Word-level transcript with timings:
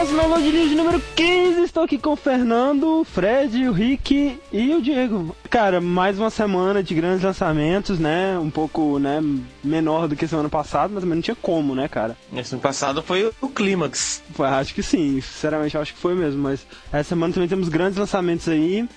nosso 0.00 0.16
download 0.16 0.50
de 0.50 0.74
número 0.74 1.02
15. 1.14 1.60
Estou 1.60 1.82
aqui 1.82 1.98
com 1.98 2.12
o 2.12 2.16
Fernando, 2.16 3.00
o 3.00 3.04
Fred, 3.04 3.68
o 3.68 3.72
Rick 3.72 4.40
e 4.50 4.74
o 4.74 4.80
Diego. 4.80 5.36
Cara, 5.50 5.78
mais 5.78 6.18
uma 6.18 6.30
semana 6.30 6.82
de 6.82 6.94
grandes 6.94 7.22
lançamentos, 7.22 7.98
né? 7.98 8.38
Um 8.38 8.48
pouco, 8.48 8.98
né, 8.98 9.20
menor 9.62 10.08
do 10.08 10.16
que 10.16 10.26
semana 10.26 10.48
passada, 10.48 10.88
mas 10.94 11.02
também 11.02 11.16
não 11.16 11.22
tinha 11.22 11.34
como, 11.34 11.74
né, 11.74 11.86
cara? 11.86 12.16
Esse 12.34 12.54
ano 12.54 12.62
passado 12.62 13.02
foi 13.02 13.30
o 13.42 13.48
clímax. 13.48 14.22
Acho 14.38 14.74
que 14.74 14.82
sim, 14.82 15.20
sinceramente 15.20 15.76
acho 15.76 15.92
que 15.92 16.00
foi 16.00 16.14
mesmo, 16.14 16.40
mas 16.40 16.66
essa 16.90 17.10
semana 17.10 17.34
também 17.34 17.48
temos 17.48 17.68
grandes 17.68 17.98
lançamentos 17.98 18.48
aí. 18.48 18.88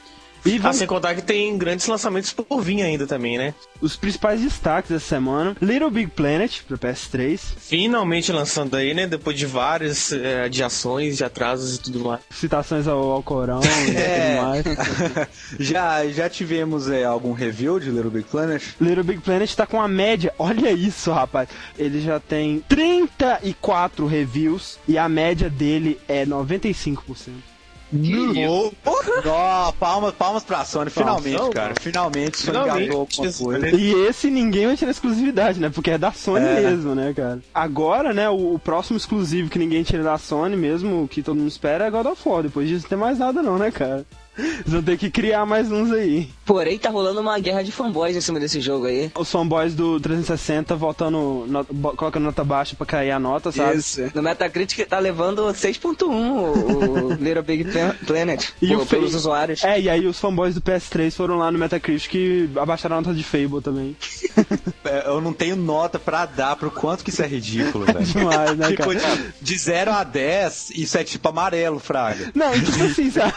E 0.45 0.57
vamos... 0.57 0.77
Ah, 0.77 0.79
sem 0.79 0.87
contar 0.87 1.15
que 1.15 1.21
tem 1.21 1.57
grandes 1.57 1.87
lançamentos 1.87 2.33
por 2.33 2.61
vir 2.61 2.81
ainda 2.81 3.07
também, 3.07 3.37
né? 3.37 3.53
Os 3.81 3.95
principais 3.95 4.41
destaques 4.41 4.91
dessa 4.91 5.05
semana: 5.05 5.55
Little 5.61 5.89
Big 5.89 6.07
Planet 6.11 6.61
para 6.67 6.77
PS3. 6.77 7.39
Finalmente 7.57 8.31
lançando 8.31 8.75
aí, 8.75 8.93
né? 8.93 9.07
Depois 9.07 9.37
de 9.37 9.45
várias 9.45 10.11
é, 10.11 10.43
adiações, 10.43 11.17
de 11.17 11.23
atrasos 11.23 11.75
e 11.75 11.81
tudo 11.81 11.99
mais. 11.99 12.21
Citações 12.29 12.87
ao, 12.87 13.11
ao 13.11 13.23
Corão 13.23 13.61
e 13.87 13.95
é. 13.95 14.37
tudo 14.63 14.75
mais. 14.75 15.27
já, 15.59 16.05
já 16.07 16.29
tivemos 16.29 16.89
é, 16.89 17.03
algum 17.03 17.31
review 17.31 17.79
de 17.79 17.89
Little 17.89 18.11
Big 18.11 18.25
Planet? 18.25 18.63
Little 18.79 19.03
Big 19.03 19.21
Planet 19.21 19.53
tá 19.53 19.65
com 19.65 19.81
a 19.81 19.87
média, 19.87 20.33
olha 20.39 20.71
isso, 20.71 21.11
rapaz. 21.11 21.49
Ele 21.77 22.01
já 22.01 22.19
tem 22.19 22.63
34 22.67 24.05
reviews 24.05 24.77
e 24.87 24.97
a 24.97 25.07
média 25.07 25.49
dele 25.49 25.99
é 26.07 26.25
95%. 26.25 27.52
No. 27.93 28.73
Oh, 28.85 29.73
palmas, 29.73 30.13
palmas 30.15 30.43
pra 30.43 30.65
Sony, 30.65 30.89
finalmente, 30.89 31.37
Nossa, 31.37 31.51
cara. 31.51 31.73
Finalmente, 31.79 32.37
Sony 32.37 32.57
finalmente, 32.57 32.91
alguma 32.91 33.33
coisa. 33.33 33.69
E 33.69 33.93
esse 34.07 34.29
ninguém 34.29 34.65
vai 34.65 34.75
tirar 34.75 34.91
exclusividade, 34.91 35.59
né? 35.59 35.69
Porque 35.69 35.91
é 35.91 35.97
da 35.97 36.11
Sony 36.11 36.45
é. 36.45 36.61
mesmo, 36.61 36.95
né, 36.95 37.13
cara? 37.13 37.39
Agora, 37.53 38.11
né, 38.11 38.29
o, 38.29 38.55
o, 38.55 38.59
próximo 38.59 38.97
exclusivo 38.97 39.49
que 39.49 39.59
ninguém 39.59 39.83
tira 39.83 40.03
da 40.03 40.17
Sony 40.17 40.55
mesmo, 40.55 41.07
que 41.07 41.21
todo 41.21 41.37
mundo 41.37 41.47
espera, 41.47 41.85
é 41.85 41.91
God 41.91 42.07
of 42.07 42.21
War. 42.27 42.43
Depois 42.43 42.67
disso 42.67 42.83
não 42.83 42.89
tem 42.89 42.97
mais 42.97 43.19
nada 43.19 43.41
não, 43.41 43.57
né, 43.57 43.69
cara? 43.69 44.05
Eles 44.37 44.63
vão 44.67 44.81
ter 44.81 44.97
que 44.97 45.09
criar 45.09 45.45
mais 45.45 45.71
uns 45.71 45.91
aí. 45.91 46.29
Porém, 46.45 46.77
tá 46.77 46.89
rolando 46.89 47.21
uma 47.21 47.37
guerra 47.39 47.63
de 47.63 47.71
fanboys 47.71 48.15
em 48.15 48.21
cima 48.21 48.39
desse 48.39 48.59
jogo 48.59 48.85
aí. 48.85 49.11
Os 49.15 49.31
fanboys 49.31 49.75
do 49.75 49.99
360 49.99 50.75
voltando, 50.75 51.45
not, 51.47 51.69
colocando 51.95 52.23
nota 52.23 52.43
baixa 52.43 52.75
pra 52.75 52.85
cair 52.85 53.11
a 53.11 53.19
nota, 53.19 53.51
sabe? 53.51 53.77
Isso. 53.77 54.11
No 54.13 54.21
Metacritic 54.21 54.87
tá 54.87 54.99
levando 54.99 55.43
6.1 55.43 56.03
o, 56.03 57.05
o 57.05 57.13
Little 57.21 57.43
Big 57.43 57.65
Planet 58.05 58.49
e 58.61 58.75
o 58.75 58.85
pelos 58.85 59.13
usuários. 59.15 59.63
É, 59.63 59.79
e 59.79 59.89
aí 59.89 60.05
os 60.05 60.19
fanboys 60.19 60.55
do 60.55 60.61
PS3 60.61 61.11
foram 61.11 61.37
lá 61.37 61.51
no 61.51 61.59
Metacritic 61.59 62.13
e 62.15 62.49
abaixaram 62.55 62.97
a 62.97 63.01
nota 63.01 63.13
de 63.13 63.23
Fable 63.23 63.61
também. 63.61 63.95
É, 64.85 65.07
eu 65.07 65.21
não 65.21 65.31
tenho 65.31 65.55
nota 65.55 65.97
pra 65.97 66.25
dar 66.25 66.57
pro 66.57 66.69
quanto 66.69 67.05
que 67.05 67.09
isso 67.09 67.23
é 67.23 67.27
ridículo, 67.27 67.85
velho. 67.85 68.03
Demais, 68.03 68.57
né, 68.57 68.67
tipo, 68.67 68.93
cara? 68.93 69.33
de 69.41 69.57
0 69.57 69.91
a 69.91 70.03
10, 70.03 70.71
isso 70.71 70.97
é 70.97 71.05
tipo 71.05 71.29
amarelo, 71.29 71.79
fraga. 71.79 72.31
Não, 72.35 72.51
tipo 72.51 72.83
assim, 72.83 73.09
sabe? 73.09 73.33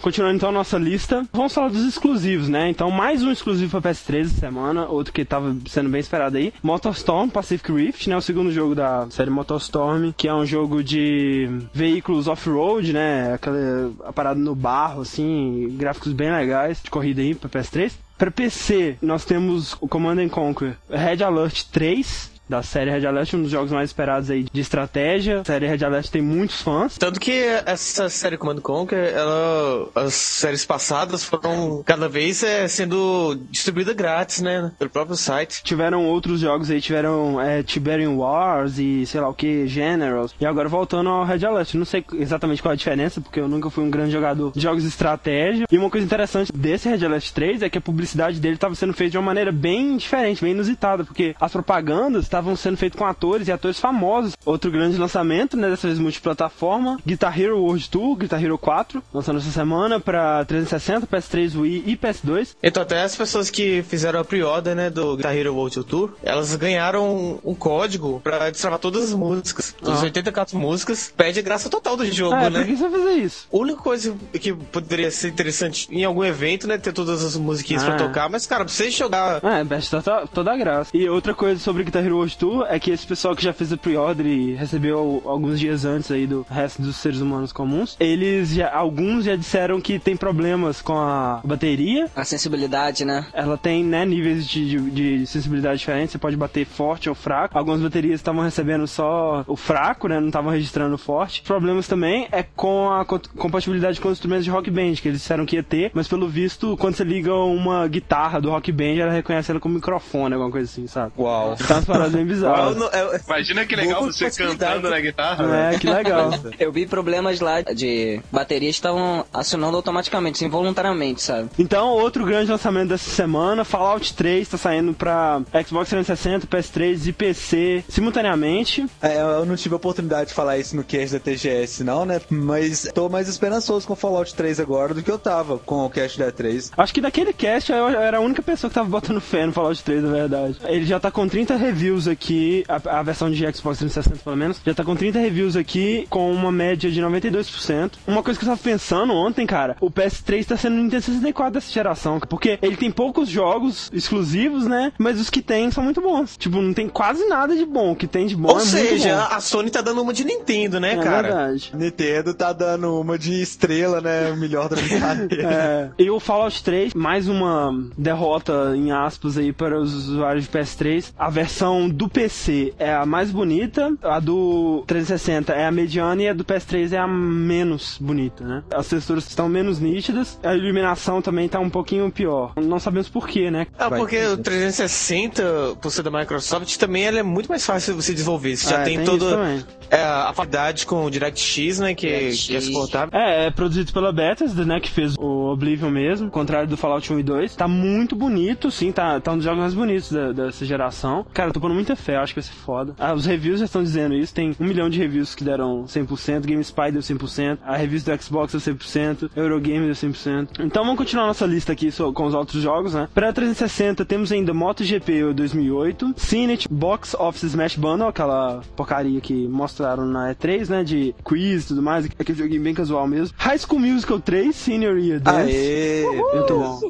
Continuando 0.00 0.36
então 0.36 0.48
a 0.48 0.52
nossa 0.52 0.76
lista, 0.78 1.26
vamos 1.32 1.54
falar 1.54 1.68
dos 1.68 1.86
exclusivos, 1.86 2.48
né? 2.48 2.68
Então, 2.68 2.90
mais 2.90 3.22
um 3.22 3.30
exclusivo 3.30 3.80
para 3.80 3.92
PS3 3.92 4.22
essa 4.22 4.40
semana, 4.40 4.86
outro 4.86 5.12
que 5.12 5.24
tava 5.24 5.56
sendo 5.68 5.88
bem 5.88 6.00
esperado 6.00 6.36
aí. 6.36 6.52
MotorStorm 6.62 7.28
Pacific 7.30 7.72
Rift, 7.72 8.08
né? 8.08 8.16
O 8.16 8.20
segundo 8.20 8.50
jogo 8.50 8.74
da 8.74 9.08
série 9.10 9.30
MotorStorm, 9.30 10.12
que 10.16 10.26
é 10.28 10.34
um 10.34 10.44
jogo 10.44 10.82
de 10.82 11.48
veículos 11.72 12.26
off-road, 12.26 12.92
né? 12.92 13.34
Aquela 13.34 13.92
parada 14.12 14.40
no 14.40 14.54
barro, 14.54 15.02
assim, 15.02 15.68
gráficos 15.78 16.12
bem 16.12 16.32
legais 16.32 16.80
de 16.82 16.90
corrida 16.90 17.22
aí 17.22 17.34
para 17.34 17.48
PS3. 17.48 17.92
Para 18.18 18.30
PC, 18.30 18.98
nós 19.02 19.24
temos 19.24 19.76
o 19.80 19.88
Command 19.88 20.28
Conquer 20.28 20.76
Red 20.88 21.24
Alert 21.24 21.64
3, 21.72 22.31
da 22.52 22.62
série 22.62 22.90
Red 22.90 23.06
Alert, 23.06 23.32
um 23.32 23.42
dos 23.42 23.50
jogos 23.50 23.72
mais 23.72 23.88
esperados 23.88 24.30
aí 24.30 24.44
de 24.52 24.60
estratégia. 24.60 25.40
A 25.40 25.44
série 25.44 25.66
Red 25.66 25.82
Alert 25.84 26.10
tem 26.10 26.20
muitos 26.20 26.60
fãs. 26.60 26.98
Tanto 26.98 27.18
que 27.18 27.32
essa 27.64 28.10
série 28.10 28.36
Command 28.36 28.60
Conquer, 28.60 29.14
ela, 29.14 29.88
as 29.94 30.12
séries 30.12 30.66
passadas 30.66 31.24
foram 31.24 31.82
cada 31.84 32.10
vez 32.10 32.42
é, 32.42 32.68
sendo 32.68 33.40
distribuída 33.50 33.94
grátis, 33.94 34.42
né? 34.42 34.70
Pelo 34.78 34.90
próprio 34.90 35.16
site. 35.16 35.62
Tiveram 35.62 36.04
outros 36.04 36.40
jogos 36.40 36.70
aí, 36.70 36.78
tiveram 36.78 37.40
é, 37.40 37.62
Tiberian 37.62 38.16
Wars 38.16 38.78
e 38.78 39.06
sei 39.06 39.20
lá 39.22 39.30
o 39.30 39.34
que, 39.34 39.66
Generals. 39.66 40.34
E 40.38 40.44
agora 40.44 40.68
voltando 40.68 41.08
ao 41.08 41.24
Red 41.24 41.46
Alert. 41.46 41.74
Não 41.74 41.86
sei 41.86 42.04
exatamente 42.12 42.60
qual 42.60 42.72
a 42.72 42.76
diferença, 42.76 43.18
porque 43.18 43.40
eu 43.40 43.48
nunca 43.48 43.70
fui 43.70 43.82
um 43.82 43.90
grande 43.90 44.12
jogador 44.12 44.52
de 44.52 44.60
jogos 44.60 44.82
de 44.82 44.90
estratégia. 44.90 45.66
E 45.70 45.78
uma 45.78 45.88
coisa 45.88 46.04
interessante 46.04 46.52
desse 46.52 46.86
Red 46.86 47.06
Alert 47.06 47.30
3 47.32 47.62
é 47.62 47.70
que 47.70 47.78
a 47.78 47.80
publicidade 47.80 48.38
dele 48.38 48.56
estava 48.56 48.74
sendo 48.74 48.92
feita 48.92 49.12
de 49.12 49.16
uma 49.16 49.24
maneira 49.24 49.50
bem 49.50 49.96
diferente, 49.96 50.42
bem 50.42 50.52
inusitada, 50.52 51.02
porque 51.02 51.34
as 51.40 51.50
propagandas 51.50 52.24
estavam 52.24 52.41
estavam 52.42 52.56
sendo 52.56 52.76
feitos 52.76 52.98
com 52.98 53.06
atores 53.06 53.48
e 53.48 53.52
atores 53.52 53.78
famosos. 53.78 54.36
Outro 54.44 54.70
grande 54.70 54.98
lançamento, 54.98 55.56
né, 55.56 55.70
dessa 55.70 55.86
vez 55.86 55.98
multiplataforma, 55.98 56.98
Guitar 57.06 57.38
Hero 57.38 57.58
World 57.58 57.88
Tour, 57.88 58.16
Guitar 58.16 58.42
Hero 58.42 58.58
4, 58.58 59.02
lançando 59.14 59.38
essa 59.38 59.50
semana 59.50 60.00
para 60.00 60.44
360, 60.44 61.06
PS3, 61.06 61.56
Wii 61.56 61.84
e 61.86 61.96
PS2. 61.96 62.56
Então 62.62 62.82
até 62.82 63.02
as 63.02 63.14
pessoas 63.14 63.50
que 63.50 63.82
fizeram 63.82 64.20
a 64.20 64.24
pre-order, 64.24 64.74
né, 64.74 64.90
do 64.90 65.16
Guitar 65.16 65.36
Hero 65.36 65.54
World 65.54 65.84
Tour, 65.84 66.10
elas 66.22 66.54
ganharam 66.56 67.40
um 67.44 67.54
código 67.54 68.20
para 68.22 68.50
destravar 68.50 68.78
todas 68.78 69.04
as 69.04 69.12
músicas. 69.12 69.74
Ah. 69.84 69.92
As 69.92 70.02
84 70.02 70.58
músicas, 70.58 71.12
pede 71.16 71.40
graça 71.42 71.68
total 71.70 71.96
do 71.96 72.04
jogo, 72.10 72.34
é, 72.34 72.50
né? 72.50 72.58
Por 72.58 72.66
que 72.66 72.76
você 72.76 72.88
vai 72.88 73.00
fazer 73.00 73.12
isso? 73.12 73.46
A 73.52 73.56
única 73.56 73.80
coisa 73.80 74.16
que 74.32 74.52
poderia 74.52 75.10
ser 75.10 75.28
interessante 75.28 75.88
em 75.90 76.04
algum 76.04 76.24
evento, 76.24 76.66
né, 76.66 76.76
ter 76.78 76.92
todas 76.92 77.24
as 77.24 77.36
musiquinhas 77.36 77.84
ah. 77.84 77.86
pra 77.86 77.96
tocar, 77.96 78.28
mas 78.28 78.46
cara, 78.46 78.64
pra 78.64 78.72
você 78.72 78.90
jogar... 78.90 79.44
É, 79.44 79.64
perde 79.64 79.88
toda, 79.88 80.26
toda 80.26 80.52
a 80.52 80.56
graça. 80.56 80.90
E 80.94 81.08
outra 81.08 81.34
coisa 81.34 81.60
sobre 81.60 81.84
Guitar 81.84 82.04
Hero 82.04 82.16
World 82.16 82.31
Tour 82.36 82.66
é 82.68 82.78
que 82.78 82.90
esse 82.90 83.06
pessoal 83.06 83.34
que 83.34 83.42
já 83.42 83.52
fez 83.52 83.72
a 83.72 83.76
pre-order 83.76 84.26
e 84.26 84.54
recebeu 84.54 85.22
alguns 85.24 85.58
dias 85.58 85.84
antes 85.84 86.10
aí 86.10 86.26
do 86.26 86.46
resto 86.48 86.82
dos 86.82 86.96
seres 86.96 87.20
humanos 87.20 87.52
comuns, 87.52 87.96
eles 87.98 88.50
já, 88.50 88.72
alguns 88.74 89.24
já 89.24 89.36
disseram 89.36 89.80
que 89.80 89.98
tem 89.98 90.16
problemas 90.16 90.80
com 90.82 90.94
a 90.94 91.40
bateria. 91.44 92.10
A 92.14 92.24
sensibilidade, 92.24 93.04
né? 93.04 93.26
Ela 93.32 93.56
tem, 93.56 93.84
né, 93.84 94.04
níveis 94.04 94.46
de, 94.46 94.90
de, 94.90 95.18
de 95.18 95.26
sensibilidade 95.26 95.78
diferentes, 95.78 96.12
você 96.12 96.18
pode 96.18 96.36
bater 96.36 96.66
forte 96.66 97.08
ou 97.08 97.14
fraco. 97.14 97.56
Algumas 97.56 97.80
baterias 97.80 98.20
estavam 98.20 98.42
recebendo 98.42 98.86
só 98.86 99.44
o 99.46 99.56
fraco, 99.56 100.08
né, 100.08 100.20
não 100.20 100.28
estavam 100.28 100.50
registrando 100.50 100.94
o 100.94 100.98
forte. 100.98 101.42
Problemas 101.42 101.88
também 101.88 102.28
é 102.32 102.42
com 102.42 102.90
a 102.90 103.04
compatibilidade 103.04 104.00
com 104.00 104.08
os 104.08 104.14
instrumentos 104.14 104.44
de 104.44 104.50
rock 104.50 104.70
band, 104.70 104.94
que 104.94 105.08
eles 105.08 105.20
disseram 105.20 105.46
que 105.46 105.56
ia 105.56 105.62
ter, 105.62 105.90
mas 105.94 106.08
pelo 106.08 106.28
visto, 106.28 106.76
quando 106.76 106.96
você 106.96 107.04
liga 107.04 107.34
uma 107.34 107.86
guitarra 107.86 108.40
do 108.40 108.50
rock 108.50 108.70
band, 108.72 108.96
ela 108.98 109.12
reconhece 109.12 109.50
ela 109.50 109.60
como 109.60 109.74
microfone, 109.74 110.34
alguma 110.34 110.50
coisa 110.50 110.70
assim, 110.70 110.86
sabe? 110.86 111.12
Uau. 111.18 111.56
Tá 111.56 111.74
umas 111.74 111.84
paradas 111.84 112.11
bem 112.12 112.24
bizarras. 112.24 112.76
Uau, 112.76 112.90
é, 112.92 113.20
Imagina 113.26 113.66
que 113.66 113.76
legal 113.76 114.02
você 114.02 114.30
cantando 114.30 114.90
na 114.90 115.00
guitarra. 115.00 115.72
É, 115.72 115.78
que 115.78 115.88
legal. 115.88 116.30
Eu 116.58 116.72
vi 116.72 116.86
problemas 116.86 117.40
lá 117.40 117.60
de 117.62 118.20
baterias 118.30 118.74
que 118.74 118.78
estavam 118.78 119.24
acionando 119.32 119.76
automaticamente, 119.76 120.44
involuntariamente, 120.44 121.22
sabe? 121.22 121.50
Então, 121.58 121.88
outro 121.90 122.24
grande 122.24 122.50
lançamento 122.50 122.90
dessa 122.90 123.10
semana, 123.10 123.64
Fallout 123.64 124.14
3 124.14 124.48
tá 124.48 124.56
saindo 124.56 124.92
pra 124.94 125.42
Xbox 125.66 125.88
360, 125.90 126.46
PS3 126.46 127.06
e 127.06 127.12
PC 127.12 127.84
simultaneamente. 127.88 128.86
É, 129.00 129.20
eu 129.20 129.44
não 129.44 129.56
tive 129.56 129.74
a 129.74 129.76
oportunidade 129.76 130.28
de 130.28 130.34
falar 130.34 130.58
isso 130.58 130.76
no 130.76 130.84
cast 130.84 131.14
da 131.14 131.20
TGS, 131.20 131.84
não, 131.84 132.04
né? 132.04 132.20
Mas 132.30 132.88
tô 132.94 133.08
mais 133.08 133.28
esperançoso 133.28 133.86
com 133.86 133.96
Fallout 133.96 134.34
3 134.34 134.60
agora 134.60 134.94
do 134.94 135.02
que 135.02 135.10
eu 135.10 135.18
tava 135.18 135.58
com 135.58 135.86
o 135.86 135.90
cast 135.90 136.18
da 136.18 136.30
3. 136.30 136.72
Acho 136.76 136.94
que 136.94 137.00
daquele 137.00 137.32
cast 137.32 137.72
eu 137.72 137.88
era 137.88 138.18
a 138.18 138.20
única 138.20 138.42
pessoa 138.42 138.68
que 138.68 138.74
tava 138.74 138.88
botando 138.88 139.20
fé 139.20 139.46
no 139.46 139.52
Fallout 139.52 139.82
3, 139.82 140.02
na 140.02 140.10
verdade. 140.10 140.56
Ele 140.64 140.84
já 140.84 140.98
tá 140.98 141.10
com 141.10 141.28
30 141.28 141.56
reviews 141.56 142.01
aqui, 142.08 142.64
a, 142.68 142.98
a 142.98 143.02
versão 143.02 143.30
de 143.30 143.40
Xbox 143.52 143.78
360 143.78 144.22
pelo 144.22 144.36
menos, 144.36 144.60
já 144.64 144.74
tá 144.74 144.84
com 144.84 144.94
30 144.94 145.18
reviews 145.18 145.56
aqui, 145.56 146.06
com 146.08 146.32
uma 146.32 146.52
média 146.52 146.90
de 146.90 147.00
92%. 147.00 147.92
Uma 148.06 148.22
coisa 148.22 148.38
que 148.38 148.44
eu 148.44 148.48
tava 148.50 148.60
pensando 148.60 149.12
ontem, 149.12 149.46
cara, 149.46 149.76
o 149.80 149.90
PS3 149.90 150.46
tá 150.46 150.56
sendo 150.56 150.74
o 150.74 150.82
Nintendo 150.82 151.02
64 151.02 151.54
dessa 151.54 151.72
geração, 151.72 152.20
porque 152.20 152.58
ele 152.62 152.76
tem 152.76 152.90
poucos 152.90 153.28
jogos 153.28 153.90
exclusivos, 153.92 154.66
né? 154.66 154.92
Mas 154.98 155.20
os 155.20 155.30
que 155.30 155.42
tem 155.42 155.70
são 155.70 155.82
muito 155.82 156.00
bons. 156.00 156.36
Tipo, 156.36 156.60
não 156.60 156.72
tem 156.72 156.88
quase 156.88 157.26
nada 157.26 157.56
de 157.56 157.64
bom. 157.64 157.92
O 157.92 157.96
que 157.96 158.06
tem 158.06 158.26
de 158.26 158.36
bom 158.36 158.50
Ou 158.50 158.58
é 158.58 158.60
seja, 158.60 159.24
a 159.26 159.40
Sony 159.40 159.70
tá 159.70 159.80
dando 159.80 160.02
uma 160.02 160.12
de 160.12 160.24
Nintendo, 160.24 160.78
né, 160.78 160.94
é 160.94 160.96
cara? 160.96 161.22
verdade. 161.22 161.72
Nintendo 161.74 162.34
tá 162.34 162.52
dando 162.52 163.00
uma 163.00 163.18
de 163.18 163.40
estrela, 163.40 164.00
né? 164.00 164.30
O 164.30 164.36
melhor 164.36 164.68
da 164.68 164.76
brincadeira. 164.76 165.42
é. 165.52 165.90
E 165.98 166.10
o 166.10 166.20
Fallout 166.20 166.62
3, 166.62 166.94
mais 166.94 167.28
uma 167.28 167.72
derrota, 167.96 168.74
em 168.76 168.92
aspas, 168.92 169.38
aí 169.38 169.52
para 169.52 169.78
os 169.80 169.92
usuários 169.94 170.44
de 170.44 170.50
PS3. 170.50 171.12
A 171.18 171.30
versão 171.30 171.88
do 171.92 172.08
PC 172.08 172.74
é 172.78 172.92
a 172.94 173.04
mais 173.06 173.30
bonita, 173.30 173.94
a 174.02 174.18
do 174.18 174.82
360 174.86 175.52
é 175.52 175.66
a 175.66 175.72
mediana 175.72 176.22
e 176.22 176.28
a 176.28 176.32
do 176.32 176.44
PS3 176.44 176.92
é 176.92 176.98
a 176.98 177.06
menos 177.06 177.96
bonita, 178.00 178.44
né? 178.44 178.62
As 178.74 178.88
texturas 178.88 179.26
estão 179.28 179.48
menos 179.48 179.78
nítidas, 179.80 180.38
a 180.42 180.54
iluminação 180.54 181.20
também 181.22 181.48
tá 181.48 181.58
um 181.60 181.70
pouquinho 181.70 182.10
pior. 182.10 182.52
Não 182.56 182.78
sabemos 182.78 183.08
porquê, 183.08 183.50
né? 183.50 183.66
Ah, 183.78 183.88
porque 183.90 184.18
o 184.26 184.36
360, 184.36 185.76
por 185.80 185.90
ser 185.90 186.02
da 186.02 186.10
Microsoft, 186.10 186.76
também 186.76 187.04
ela 187.04 187.18
é 187.18 187.22
muito 187.22 187.48
mais 187.48 187.64
fácil 187.64 187.94
de 187.94 188.02
você 188.02 188.12
desenvolver. 188.12 188.56
Você 188.56 188.70
já 188.70 188.80
É, 188.80 188.84
tem, 188.84 188.98
tem 189.04 189.18
também. 189.18 189.64
É 189.90 190.02
a 190.02 190.32
qualidade 190.34 190.86
com 190.86 191.04
o 191.04 191.10
DirectX, 191.10 191.78
né? 191.78 191.94
Que, 191.94 192.06
DirectX. 192.06 192.46
que 192.46 192.56
é 192.56 192.60
suportável. 192.60 193.10
É, 193.18 193.46
é 193.46 193.50
produzido 193.50 193.92
pela 193.92 194.12
Bethesda, 194.12 194.64
né, 194.64 194.80
que 194.80 194.90
fez 194.90 195.14
o 195.18 195.52
Oblivion 195.52 195.90
mesmo, 195.90 196.30
contrário 196.30 196.68
do 196.68 196.76
Fallout 196.76 197.12
1 197.12 197.18
e 197.18 197.22
2. 197.22 197.56
Tá 197.56 197.68
muito 197.68 198.16
bonito, 198.16 198.70
sim, 198.70 198.90
tá, 198.90 199.20
tá 199.20 199.32
um 199.32 199.36
dos 199.36 199.44
jogos 199.44 199.60
mais 199.60 199.74
bonitos 199.74 200.10
da- 200.10 200.32
dessa 200.32 200.64
geração. 200.64 201.26
Cara, 201.32 201.50
eu 201.50 201.52
tô 201.52 201.60
pondo 201.60 201.74
muita 201.82 201.96
fé, 201.96 202.16
acho 202.16 202.32
que 202.32 202.40
vai 202.40 202.48
ser 202.48 202.54
foda. 202.54 202.94
Ah, 202.98 203.12
os 203.12 203.26
reviews 203.26 203.58
já 203.58 203.66
estão 203.66 203.82
dizendo 203.82 204.14
isso, 204.14 204.32
tem 204.32 204.54
um 204.58 204.64
milhão 204.64 204.88
de 204.88 204.98
reviews 204.98 205.34
que 205.34 205.44
deram 205.44 205.84
100%, 205.84 206.46
GameSpy 206.46 206.92
deu 206.92 207.02
100%, 207.02 207.58
a 207.64 207.76
reviews 207.76 208.04
do 208.04 208.22
Xbox 208.22 208.52
deu 208.52 208.74
100%, 208.74 209.30
Eurogame 209.36 209.86
deu 209.86 209.94
100%. 209.94 210.60
Então 210.60 210.84
vamos 210.84 210.98
continuar 210.98 211.26
nossa 211.26 211.44
lista 211.44 211.72
aqui 211.72 211.90
com 212.14 212.24
os 212.24 212.34
outros 212.34 212.62
jogos, 212.62 212.94
né. 212.94 213.08
Pra 213.12 213.32
360 213.32 214.04
temos 214.04 214.30
ainda 214.30 214.54
MotoGP 214.54 215.34
2008, 215.34 216.14
Cinet, 216.16 216.68
Box 216.68 217.14
Office 217.18 217.44
Smash 217.44 217.76
Bundle, 217.76 218.08
aquela 218.08 218.62
porcaria 218.76 219.20
que 219.20 219.48
mostraram 219.48 220.06
na 220.06 220.34
E3, 220.34 220.68
né, 220.68 220.84
de 220.84 221.14
quiz 221.24 221.64
e 221.64 221.68
tudo 221.68 221.82
mais, 221.82 222.06
aquele 222.06 222.38
joguinho 222.38 222.62
bem 222.62 222.74
casual 222.74 223.06
mesmo. 223.06 223.34
High 223.38 223.58
School 223.58 223.80
Musical 223.80 224.20
3, 224.20 224.54
Senior 224.54 224.98
Year 224.98 225.20
Dance. 225.20 225.50
Aê! 225.50 226.04
Muito 226.06 226.58
bom. 226.58 226.80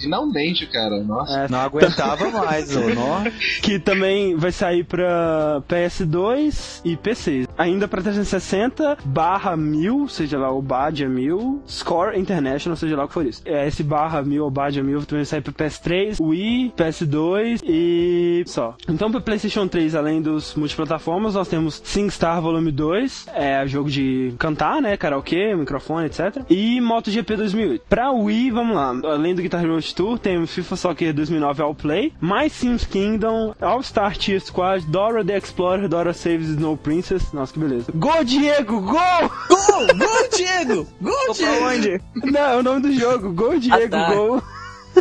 Finalmente, 0.00 0.66
cara. 0.66 1.02
Nossa. 1.02 1.32
É, 1.32 1.48
Não 1.48 1.60
aguentava 1.60 2.30
mais, 2.30 2.70
nó. 2.74 3.22
que 3.62 3.78
também 3.78 4.09
vai 4.36 4.52
sair 4.52 4.84
pra 4.84 5.62
PS2 5.68 6.80
e 6.84 6.96
PC. 6.96 7.46
Ainda 7.56 7.86
pra 7.88 8.02
360 8.02 8.98
barra 9.04 9.56
1000, 9.56 10.08
seja 10.08 10.38
lá 10.38 10.50
o 10.50 10.62
Badia 10.62 11.08
1000, 11.08 11.62
Score 11.68 12.18
International, 12.18 12.76
seja 12.76 12.96
lá 12.96 13.04
o 13.04 13.08
que 13.08 13.14
for 13.14 13.26
isso. 13.26 13.42
É, 13.44 13.66
esse 13.66 13.82
barra 13.82 14.22
1000 14.22 14.44
ou 14.44 14.50
Badia 14.50 14.82
1000 14.82 15.00
também 15.02 15.20
vai 15.20 15.24
sair 15.24 15.40
pra 15.40 15.52
PS3, 15.52 16.20
Wii, 16.20 16.72
PS2 16.76 17.60
e 17.64 18.42
só. 18.46 18.74
Então 18.88 19.10
pra 19.10 19.20
PlayStation 19.20 19.66
3, 19.66 19.94
além 19.94 20.22
dos 20.22 20.54
multiplataformas, 20.54 21.34
nós 21.34 21.48
temos 21.48 21.80
SingStar 21.84 22.40
Volume 22.40 22.72
2, 22.72 23.26
é 23.34 23.66
jogo 23.66 23.90
de 23.90 24.34
cantar, 24.38 24.80
né, 24.80 24.96
karaokê, 24.96 25.54
microfone, 25.54 26.06
etc. 26.06 26.42
E 26.48 26.80
MotoGP 26.80 27.36
2008. 27.36 27.82
Pra 27.88 28.10
Wii, 28.10 28.50
vamos 28.50 28.74
lá, 28.74 28.94
além 29.04 29.34
do 29.34 29.42
Guitar 29.42 29.62
Hero 29.62 29.78
Tour, 29.94 30.18
temos 30.18 30.54
FIFA 30.54 30.76
Soccer 30.76 31.14
2009 31.14 31.62
All 31.62 31.74
Play, 31.74 32.12
mais 32.20 32.52
Sims 32.52 32.84
Kingdom, 32.84 33.54
All 33.60 33.82
Star 33.82 33.99
Tier 34.18 34.40
Squad, 34.40 34.84
Dora 34.88 35.22
the 35.22 35.36
Explorer, 35.36 35.88
Dora 35.88 36.14
Saves 36.14 36.48
Snow 36.48 36.76
Princess. 36.76 37.32
Nossa, 37.32 37.52
que 37.52 37.58
beleza. 37.58 37.92
Gol, 37.94 38.24
Diego, 38.24 38.80
gol! 38.80 39.30
Gol! 39.48 39.86
Gol, 39.98 40.28
Diego! 40.34 40.86
Gol, 41.00 41.34
Diego! 41.34 41.64
onde? 41.64 42.00
Não, 42.32 42.40
é 42.40 42.56
o 42.56 42.62
nome 42.62 42.80
do 42.80 42.92
jogo. 42.92 43.32
Gol, 43.32 43.58
Diego, 43.58 43.90
tá. 43.90 44.14
gol. 44.14 44.42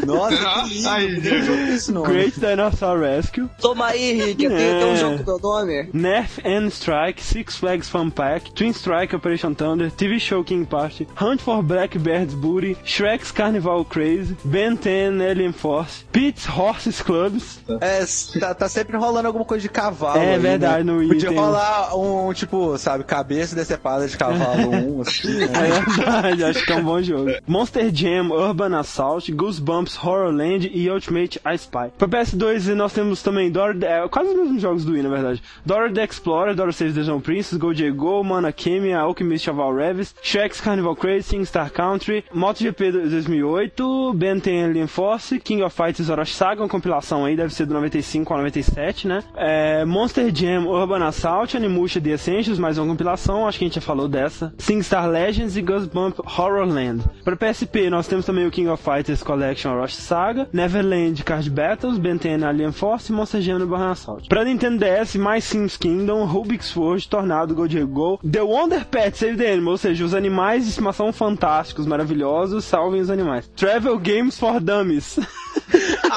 Nossa, 0.06 0.38
que 0.64 0.70
lindo. 0.74 0.90
Aí, 0.90 1.44
jogo 1.44 1.92
não. 1.94 2.04
Great 2.04 2.40
Dinosaur 2.40 3.00
Rescue. 3.00 3.50
Toma 3.60 3.88
aí, 3.88 4.14
Rick. 4.14 4.44
Eu 4.44 4.52
tenho, 4.52 4.62
É. 4.62 4.80
tenho 4.80 4.92
um 4.92 4.96
jogo 4.98 5.18
com 5.18 5.24
teu 5.24 5.40
nome. 5.40 5.90
Nerf 5.94 6.40
and 6.46 6.68
Strike, 6.68 7.22
Six 7.22 7.58
Flags 7.58 7.90
Fun 7.90 8.10
Pack, 8.10 8.52
Twin 8.54 8.70
Strike 8.72 9.16
Operation 9.16 9.54
Thunder, 9.54 9.92
TV 9.92 10.20
Show 10.20 10.44
King 10.44 10.66
Party, 10.66 11.08
Hunt 11.20 11.42
for 11.42 11.62
Blackbird's 11.64 12.34
Booty, 12.34 12.78
Shrek's 12.86 13.32
Carnival 13.32 13.84
Craze, 13.86 14.36
Ben 14.44 14.76
10 14.76 15.20
Alien 15.22 15.52
Force, 15.52 16.04
Pete's 16.12 16.46
Horses 16.48 17.02
Clubs. 17.02 17.60
É, 17.82 18.06
tá, 18.40 18.54
tá 18.54 18.70
sempre 18.70 18.98
rolando 18.98 19.28
alguma 19.28 19.46
coisa 19.46 19.62
de 19.62 19.70
cavalo. 19.70 20.20
É 20.20 20.34
aí, 20.36 20.40
verdade, 20.40 20.84
né? 20.84 20.92
no 20.92 21.00
Wii 21.00 21.08
Podia 21.10 21.32
rolar 21.32 21.96
um, 21.96 22.32
tipo, 22.34 22.78
sabe, 22.78 23.04
cabeça 23.04 23.56
decepada 23.56 24.08
de 24.08 24.16
cavalo, 24.18 24.70
um, 24.70 25.02
assim, 25.02 25.34
né? 25.34 25.48
É 25.60 25.92
verdade, 25.92 26.44
acho 26.44 26.66
que 26.66 26.72
é 26.72 26.76
um 26.76 26.84
bom 26.84 27.02
jogo. 27.02 27.32
Monster 27.48 27.90
Jam, 27.94 28.30
Urban 28.32 28.78
Assault, 28.78 29.32
Goosebumps, 29.32 29.79
Horrorland 29.88 30.70
e 30.74 30.90
Ultimate 30.90 31.40
I 31.46 31.56
Spy. 31.56 31.92
Pra 31.98 32.08
PS2 32.08 32.74
nós 32.74 32.94
temos 32.94 33.22
também 33.22 33.52
Dora, 33.52 33.78
é, 33.86 34.08
quase 34.08 34.30
os 34.32 34.36
mesmos 34.36 34.62
jogos 34.62 34.86
do 34.86 34.94
Wii, 34.94 35.04
na 35.04 35.10
verdade. 35.10 35.42
Dora 35.66 35.92
the 35.92 36.04
Explorer, 36.04 36.56
Dora 36.56 36.72
Saves 36.72 36.96
the 36.96 37.04
Zone 37.04 37.22
Princess, 37.22 37.58
Go 37.58 37.70
Go, 37.96 38.24
Mana 38.24 38.52
Kemi, 38.52 38.94
Alchemist 38.94 39.50
All 39.50 39.74
Revis, 39.74 40.16
Shrek's 40.22 40.62
Carnival 40.62 40.96
Crazy, 40.96 41.46
Star 41.46 41.72
Country, 41.72 42.24
MotoGP 42.34 42.92
2008, 42.92 44.14
Ben 44.16 44.40
10 44.40 44.70
Alien 44.70 44.88
Force, 44.88 45.40
King 45.40 45.64
of 45.64 45.76
Fighters 45.76 46.10
Orochi 46.10 46.34
Saga, 46.34 46.62
uma 46.62 46.70
compilação 46.70 47.26
aí, 47.26 47.36
deve 47.36 47.54
ser 47.54 47.66
do 47.66 47.74
95 47.74 48.34
ao 48.34 48.40
97, 48.40 49.08
né? 49.08 49.24
É, 49.36 49.86
Monster 49.86 50.34
Jam, 50.34 50.68
Urban 50.68 51.04
Assault, 51.06 51.56
Animusha 51.56 52.02
The 52.02 52.12
Essentials, 52.12 52.60
mais 52.60 52.78
uma 52.78 52.88
compilação, 52.88 53.48
acho 53.48 53.58
que 53.58 53.66
a 53.66 53.68
gente 53.68 53.76
já 53.76 53.82
falou 53.82 54.08
dessa. 54.08 54.54
SingStar 54.58 55.08
Legends 55.08 55.56
e 55.56 55.62
Goosebump 55.62 56.20
Horrorland. 56.20 57.04
Para 57.24 57.36
PSP 57.36 57.90
nós 57.90 58.08
temos 58.08 58.26
também 58.26 58.46
o 58.46 58.52
King 58.52 58.70
of 58.70 58.84
Fighters 58.84 59.24
Collection 59.24 59.69
Orochi 59.74 59.96
Saga, 59.96 60.48
Neverland 60.52 61.24
Card 61.24 61.50
Battles, 61.50 61.98
Ben 61.98 62.18
10 62.18 62.44
Alien 62.44 62.72
Force 62.72 63.12
e 63.12 63.16
Monster 63.16 63.42
Jam 63.42 63.60
Urban 63.60 63.92
Assault. 63.92 64.28
Para 64.28 64.44
Nintendo 64.44 64.84
DS, 64.84 65.16
mais 65.16 65.44
Sims 65.44 65.78
Kingdom, 65.78 66.26
Rubik's 66.26 66.68
Sword, 66.68 67.08
Tornado, 67.08 67.54
Go 67.56 67.68
Go, 67.88 68.20
The 68.30 68.42
Wonder 68.42 68.86
Pet 68.86 69.18
Save 69.18 69.38
the 69.38 69.52
Animal, 69.52 69.74
ou 69.74 69.78
seja, 69.78 70.04
os 70.04 70.14
animais 70.14 70.64
de 70.64 70.70
estimação 70.70 71.12
fantásticos, 71.12 71.86
maravilhosos, 71.86 72.66
salvem 72.66 73.02
os 73.02 73.10
animais. 73.10 73.50
Travel 73.56 73.98
Games 74.00 74.38
for 74.38 74.60
Dummies. 74.60 75.20